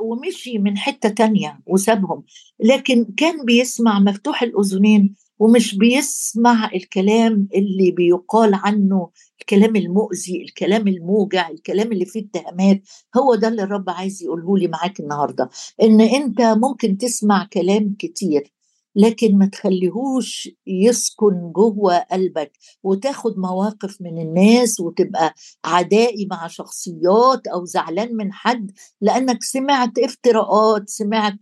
ومشي 0.00 0.58
من 0.58 0.78
حتة 0.78 1.08
تانية 1.08 1.60
وسابهم. 1.66 2.22
لكن 2.60 3.06
كان 3.16 3.44
بيسمع 3.44 3.98
مفتوح 3.98 4.42
الأذنين 4.42 5.14
ومش 5.38 5.74
بيسمع 5.74 6.70
الكلام 6.74 7.48
اللي 7.54 7.90
بيقال 7.90 8.54
عنه 8.54 9.10
الكلام 9.42 9.76
المؤذي 9.76 10.42
الكلام 10.42 10.88
الموجع 10.88 11.48
الكلام 11.50 11.92
اللي 11.92 12.04
فيه 12.06 12.24
اتهامات 12.34 12.82
هو 13.16 13.34
ده 13.34 13.48
اللي 13.48 13.62
الرب 13.62 13.90
عايز 13.90 14.22
يقوله 14.22 14.58
لي 14.58 14.68
معاك 14.68 15.00
النهارده 15.00 15.48
إن 15.82 16.00
أنت 16.00 16.40
ممكن 16.40 16.98
تسمع 16.98 17.48
كلام 17.52 17.96
كتير 17.98 18.52
لكن 18.96 19.38
ما 19.38 19.46
تخليهوش 19.46 20.48
يسكن 20.66 21.52
جوه 21.52 21.98
قلبك 21.98 22.52
وتاخد 22.82 23.38
مواقف 23.38 24.00
من 24.00 24.18
الناس 24.22 24.80
وتبقى 24.80 25.34
عدائي 25.64 26.26
مع 26.30 26.46
شخصيات 26.46 27.46
أو 27.46 27.64
زعلان 27.64 28.16
من 28.16 28.32
حد 28.32 28.70
لأنك 29.00 29.42
سمعت 29.42 29.98
افتراءات 29.98 30.88
سمعت 30.88 31.38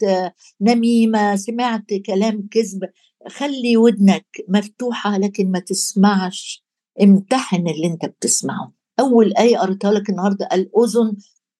نميمة 0.60 1.36
سمعت 1.36 1.84
كلام 2.06 2.48
كذب 2.50 2.80
خلي 3.28 3.76
ودنك 3.76 4.26
مفتوحة 4.48 5.18
لكن 5.18 5.50
ما 5.50 5.58
تسمعش 5.58 6.69
امتحن 7.02 7.68
اللي 7.68 7.86
انت 7.86 8.04
بتسمعه. 8.06 8.72
أول 9.00 9.32
آية 9.38 9.58
قريتها 9.58 9.92
لك 9.92 10.10
النهارده 10.10 10.48
الأذن 10.52 11.16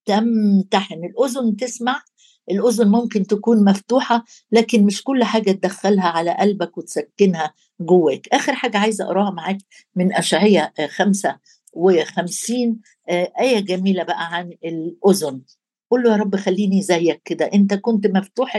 تمتحن. 0.06 1.04
الأذن 1.04 1.56
تسمع 1.56 2.02
الأذن 2.50 2.88
ممكن 2.88 3.26
تكون 3.26 3.64
مفتوحة 3.64 4.24
لكن 4.52 4.84
مش 4.84 5.02
كل 5.02 5.24
حاجة 5.24 5.52
تدخلها 5.52 6.08
على 6.08 6.36
قلبك 6.40 6.78
وتسكنها 6.78 7.54
جواك. 7.80 8.28
آخر 8.32 8.54
حاجة 8.54 8.78
عايزة 8.78 9.04
أقراها 9.04 9.30
معاك 9.30 9.58
من 9.96 10.12
اشعياء 10.14 10.72
خمسة 10.86 11.38
وخمسين 11.72 12.80
آه، 13.08 13.32
آية 13.40 13.60
جميلة 13.60 14.02
بقى 14.02 14.34
عن 14.34 14.52
الأذن. 14.64 15.40
قول 15.90 16.02
له 16.02 16.10
يا 16.12 16.16
رب 16.16 16.36
خليني 16.36 16.82
زيك 16.82 17.22
كده. 17.24 17.44
أنت 17.54 17.74
كنت 17.74 18.06
مفتوح 18.06 18.56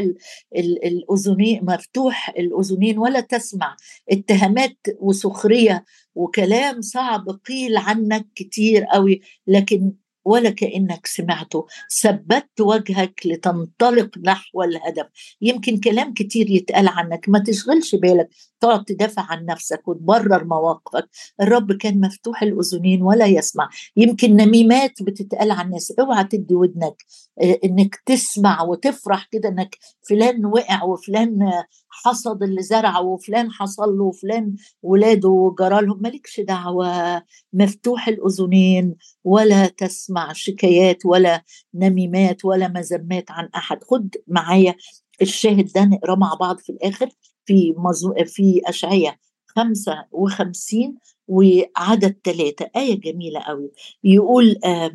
الاذنين 0.56 1.60
مفتوح 1.65 2.30
الأذنين 2.30 2.98
ولا 2.98 3.20
تسمع. 3.20 3.76
اتهامات 4.12 4.78
وسخرية 5.00 5.86
وكلام 6.15 6.82
صعب 6.82 7.30
قيل 7.30 7.78
عنك 7.78 8.28
كتير 8.36 8.84
قوي 8.84 9.22
لكن 9.48 9.94
ولا 10.25 10.49
كأنك 10.49 11.05
سمعته. 11.05 11.65
ثبت 12.01 12.62
وجهك 12.62 13.19
لتنطلق 13.25 14.17
نحو 14.17 14.63
الهدف. 14.63 15.05
يمكن 15.41 15.79
كلام 15.79 16.13
كتير 16.13 16.49
يتقال 16.49 16.88
عنك. 16.88 17.29
ما 17.29 17.39
تشغلش 17.39 17.95
بالك. 17.95 18.29
تقعد 18.60 18.86
تدافع 18.86 19.21
عن 19.21 19.45
نفسك 19.45 19.88
وتبرر 19.88 20.43
مواقفك. 20.43 21.10
الرب 21.41 21.71
كان 21.71 22.01
مفتوح 22.01 22.43
الأذنين 22.43 23.01
ولا 23.01 23.25
يسمع. 23.25 23.69
يمكن 23.97 24.36
نميمات 24.36 25.03
بتتقال 25.03 25.51
عن 25.51 25.65
الناس 25.65 25.91
اوعى 25.99 26.23
تدي 26.23 26.55
ودنك. 26.55 26.95
آه، 27.41 27.60
انك 27.65 27.95
تسمع 28.05 28.62
وتفرح 28.63 29.27
كده 29.31 29.49
انك 29.49 29.77
فلان 30.10 30.45
وقع 30.45 30.84
وفلان 30.84 31.51
حصد 31.89 32.43
اللي 32.43 32.62
زرعه 32.62 33.01
وفلان 33.01 33.51
حصل 33.51 33.97
له 33.97 34.03
وفلان 34.03 34.55
ولاده 34.84 35.55
جرى 35.60 35.81
لهم. 35.81 36.01
مالكش 36.01 36.39
دعوة. 36.39 37.23
مفتوح 37.53 38.07
الأذنين 38.07 38.95
ولا 39.23 39.67
تسمع. 39.67 40.11
شكايات 40.34 41.06
ولا 41.06 41.43
نميمات 41.74 42.45
ولا 42.45 42.67
مذمات 42.67 43.32
عن 43.32 43.50
أحد. 43.56 43.84
خد 43.84 44.15
معايا 44.28 44.76
الشاهد 45.21 45.71
ده 45.76 45.86
نقراه 45.86 46.15
مع 46.15 46.34
بعض 46.34 46.58
في 46.60 46.69
الآخر 46.71 47.10
في 47.45 47.74
مزو... 47.78 48.13
في 48.26 48.62
اشعياء 48.65 49.15
55 49.47 50.95
وعدد 51.28 52.17
ثلاثة 52.24 52.69
آية 52.76 53.00
جميلة 53.02 53.39
قوي 53.39 53.71
يقول 54.04 54.56
آه 54.65 54.91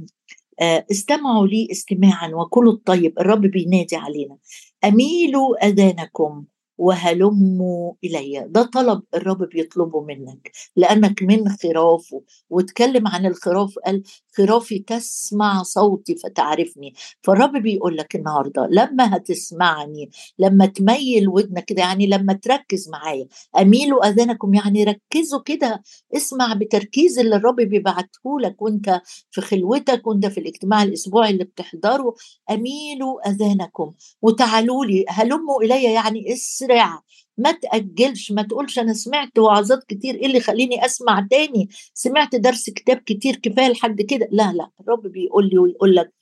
آه 0.61 0.87
استمعوا 0.91 1.47
لي 1.47 1.69
استماعا 1.71 2.29
وكلوا 2.29 2.73
الطيب 2.73 3.19
الرب 3.21 3.41
بينادي 3.41 3.97
علينا. 3.97 4.37
أميلوا 4.85 5.67
أذانكم. 5.67 6.45
وهلموا 6.79 7.93
إلي. 8.05 8.47
ده 8.49 8.63
طلب 8.63 9.03
الرب 9.15 9.49
بيطلبه 9.49 10.01
منك 10.01 10.51
لأنك 10.77 11.23
من 11.23 11.49
خرافه. 11.49 12.23
واتكلم 12.51 13.09
عن 13.09 13.27
الخراف 13.27 13.75
قال 13.87 14.03
خرافي 14.37 14.79
تسمع 14.79 15.63
صوتي 15.63 16.15
فتعرفني. 16.17 16.95
فالرب 17.23 17.53
بيقول 17.57 17.97
لك 17.97 18.17
النهارده 18.17 18.67
لما 18.71 19.17
هتسمعني 19.17 20.11
لما 20.39 20.67
تميل 20.67 21.29
ودنك 21.29 21.65
كده 21.65 21.83
يعني 21.83 22.07
لما 22.07 22.33
تركز 22.33 22.89
معايا 22.89 23.27
أميلوا 23.61 24.09
أذانكم 24.09 24.55
يعني 24.55 24.85
ركزوا 24.85 25.41
كده. 25.45 25.83
اسمع 26.17 26.55
بتركيز 26.55 27.19
اللي 27.19 27.37
الرب 27.37 27.57
بيبعته 27.57 28.41
لك 28.41 28.63
وأنت 28.63 29.01
في 29.31 29.41
خلوتك 29.41 30.07
وأنت 30.07 30.27
في 30.27 30.41
الاجتماع 30.41 30.83
الأسبوعي 30.83 31.31
اللي 31.31 31.45
بتحضره. 31.45 32.15
أميلوا 32.51 33.29
أذانكم. 33.29 33.93
وتعالوا 34.23 34.85
لي 34.85 35.05
هلموا 35.09 35.63
إلي 35.63 35.83
يعني 35.83 36.33
اسرع 36.67 37.03
ما 37.39 37.53
تأجلش 37.53 38.33
ما 38.33 38.43
تقولش 38.43 38.79
أنا 38.79 38.93
سمعت 38.93 39.39
وعظات 39.39 39.85
كتير 39.85 40.15
إيه 40.15 40.27
اللي 40.27 40.39
يخليني 40.39 40.87
أسمع 40.87 41.27
تاني؟ 41.31 41.69
سمعت 41.95 42.35
درس 42.35 42.71
كتاب 42.71 42.97
كتير 42.97 43.37
كفاية 43.37 43.69
لحد 43.69 44.03
كده. 44.03 44.29
لا 44.33 44.53
لا 44.53 44.71
الرب 44.81 45.07
بيقول 45.07 45.49
لي 45.49 45.59
ويقول 45.59 45.97
لك 45.97 46.13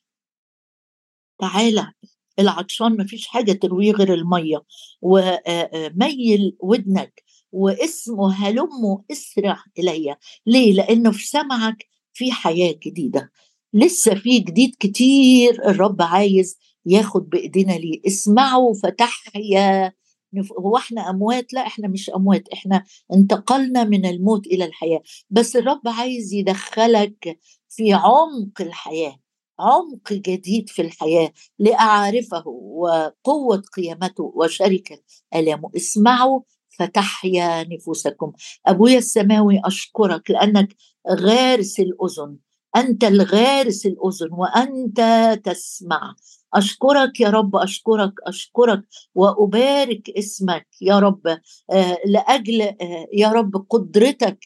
تعالى 1.40 1.92
العطشان 2.38 2.96
ما 2.96 3.07
فيش 3.07 3.26
حاجة 3.26 3.52
ترويه 3.52 3.92
غير 3.92 4.14
المية. 4.14 4.62
وميل 5.02 6.57
ودنك 6.61 7.22
واسمه 7.52 8.33
هلمه 8.33 9.04
اسرع 9.12 9.64
إلي. 9.78 10.16
ليه؟ 10.46 10.72
لأنه 10.72 11.11
في 11.12 11.26
سمعك 11.26 11.87
في 12.12 12.33
حياة 12.33 12.74
جديدة. 12.87 13.30
لسه 13.72 14.14
في 14.14 14.38
جديد 14.38 14.76
كتير 14.80 15.68
الرب 15.68 16.02
عايز 16.02 16.59
ياخد 16.87 17.28
بإيدينا 17.28 17.72
ليه. 17.72 18.00
اسمعوا 18.07 18.74
فتحيا. 18.83 19.92
هو 20.61 20.77
إحنا 20.77 21.11
أموات؟ 21.11 21.53
لا 21.53 21.66
إحنا 21.66 21.88
مش 21.88 22.11
أموات 22.11 22.49
إحنا 22.49 22.85
انتقلنا 23.14 23.85
من 23.85 24.07
الموت 24.07 24.47
إلى 24.47 24.64
الحياة. 24.64 25.03
بس 25.31 25.57
الرب 25.57 25.83
عايز 25.87 26.33
يدخلك 26.33 27.38
في 27.68 27.92
عمق 27.92 28.61
الحياة 28.61 29.16
عمق 29.59 30.12
جديد 30.12 30.68
في 30.68 30.83
الحياة 30.83 31.33
لأعرفه 31.59 32.49
وقوة 32.49 33.62
قيامته 33.77 34.33
وشركة 34.37 34.99
آلامه. 35.35 35.70
اسمعوا 35.77 36.40
فتحيا 36.79 37.64
نفوسكم. 37.64 38.33
أبويا 38.66 38.99
السماوي 38.99 39.61
أشكرك 39.64 40.31
لأنك 40.31 40.77
غارس 41.11 41.81
الأذن. 41.81 42.37
أنت 42.77 43.05
الغارس 43.05 43.87
الأذن 43.87 44.29
وأنت 44.33 45.01
تسمع. 45.44 46.14
أشكرك 46.54 47.20
يا 47.20 47.30
رب 47.30 47.56
أشكرك 47.56 48.12
أشكرك 48.26 48.82
وأبارك 49.14 50.10
اسمك 50.10 50.66
يا 50.80 50.98
رب 50.98 51.26
آه، 51.70 51.98
لأجل 52.06 52.62
آه، 52.62 53.06
يا 53.12 53.28
رب 53.28 53.66
قدرتك 53.70 54.38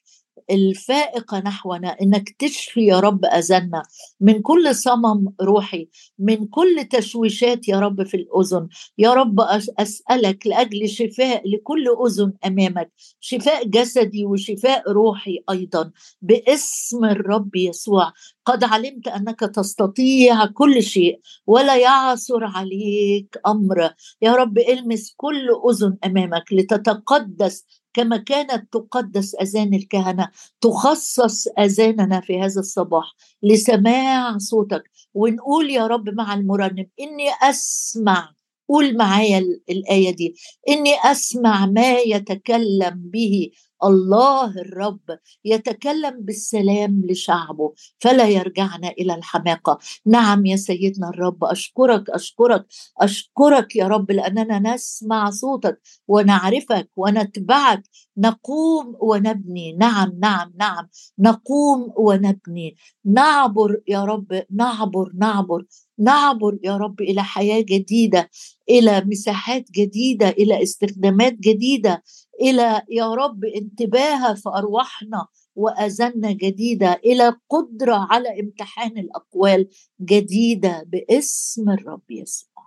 الفائقة 0.50 1.38
نحونا 1.38 1.96
إنك 2.02 2.30
تشفي 2.38 2.86
يا 2.86 3.00
رب 3.00 3.24
أذاننا. 3.24 3.82
من 4.20 4.42
كل 4.42 4.74
صمم 4.74 5.28
روحي 5.42 5.88
من 6.18 6.46
كل 6.46 6.84
تشويشات 6.90 7.68
يا 7.68 7.80
رب 7.80 8.02
في 8.02 8.16
الأذن 8.16 8.68
يا 8.98 9.12
رب 9.14 9.40
أسألك 9.78 10.46
لأجل 10.46 10.88
شفاء 10.88 11.48
لكل 11.48 11.84
أذن 12.06 12.32
أمامك 12.46 12.90
شفاء 13.20 13.66
جسدي 13.68 14.24
وشفاء 14.26 14.90
روحي 14.92 15.38
أيضا 15.50 15.90
باسم 16.22 17.04
الرب 17.04 17.56
يسوع. 17.56 18.12
قد 18.48 18.64
علمت 18.64 19.08
أنك 19.08 19.40
تستطيع 19.40 20.46
كل 20.46 20.82
شيء 20.82 21.20
ولا 21.46 21.76
يعثر 21.76 22.44
عليك 22.44 23.37
أمر. 23.46 23.90
يا 24.22 24.32
رب 24.32 24.58
إلمس 24.58 25.14
كل 25.16 25.48
أذن 25.70 25.96
أمامك 26.04 26.52
لتتقدس 26.52 27.66
كما 27.94 28.16
كانت 28.16 28.72
تقدس 28.72 29.34
أذان 29.34 29.74
الكهنة. 29.74 30.28
تخصص 30.61 31.48
أذاننا 31.58 32.20
في 32.20 32.40
هذا 32.40 32.61
الصباح 32.61 33.14
لسماع 33.42 34.38
صوتك. 34.38 34.82
ونقول 35.14 35.70
يا 35.70 35.87
رب 35.87 36.08
مع 36.08 36.34
المرنم 36.34 36.87
إني 37.00 37.30
أسمع. 37.42 38.32
قول 38.68 38.96
معايا 38.96 39.38
الآية 39.70 40.11
دي. 40.11 40.34
إني 40.68 40.94
أسمع 41.04 41.66
ما 41.66 41.98
يتكلم 41.98 42.92
به. 42.94 43.50
الله 43.84 44.60
الرب 44.60 45.18
يتكلم 45.44 46.20
بالسلام 46.20 47.02
لشعبه 47.10 47.72
فلا 47.98 48.28
يرجعنا 48.28 48.88
إلى 48.88 49.14
الحماقة. 49.14 49.78
نعم 50.06 50.46
يا 50.46 50.56
سيدنا 50.56 51.08
الرب 51.08 51.44
أشكرك 51.44 52.10
أشكرك 52.10 52.66
أشكرك 53.00 53.76
يا 53.76 53.88
رب 53.88 54.10
لأننا 54.10 54.74
نسمع 54.74 55.30
صوتك 55.30 55.80
ونعرفك 56.08 56.90
ونتبعك. 56.96 57.82
نقوم 58.18 58.96
ونبني. 59.00 59.72
نعم 59.72 60.12
نعم 60.20 60.52
نعم. 60.56 60.88
نقوم 61.18 61.92
ونبني. 61.96 62.76
نعبر 63.04 63.80
يا 63.88 64.04
رب 64.04 64.42
نعبر 64.50 65.12
نعبر 65.14 65.64
نعبر 65.98 66.58
يا 66.64 66.76
رب 66.76 67.00
إلى 67.00 67.22
حياة 67.24 67.60
جديدة 67.60 68.30
إلى 68.70 69.00
مساحات 69.06 69.70
جديدة 69.70 70.28
إلى 70.28 70.62
استخدامات 70.62 71.32
جديدة. 71.32 72.02
إلى 72.40 72.83
يا 72.90 73.14
رب 73.14 73.44
انتباه 73.44 74.35
في 74.35 74.48
ارواحنا 74.48 75.27
واذاننا 75.57 76.33
جديدة 76.33 76.92
إلى 77.05 77.37
قدرة 77.51 78.07
على 78.11 78.40
امتحان 78.40 78.98
الأقوال 78.98 79.68
جديدة 80.01 80.83
باسم 80.87 81.70
الرب 81.70 82.11
يسوع. 82.11 82.57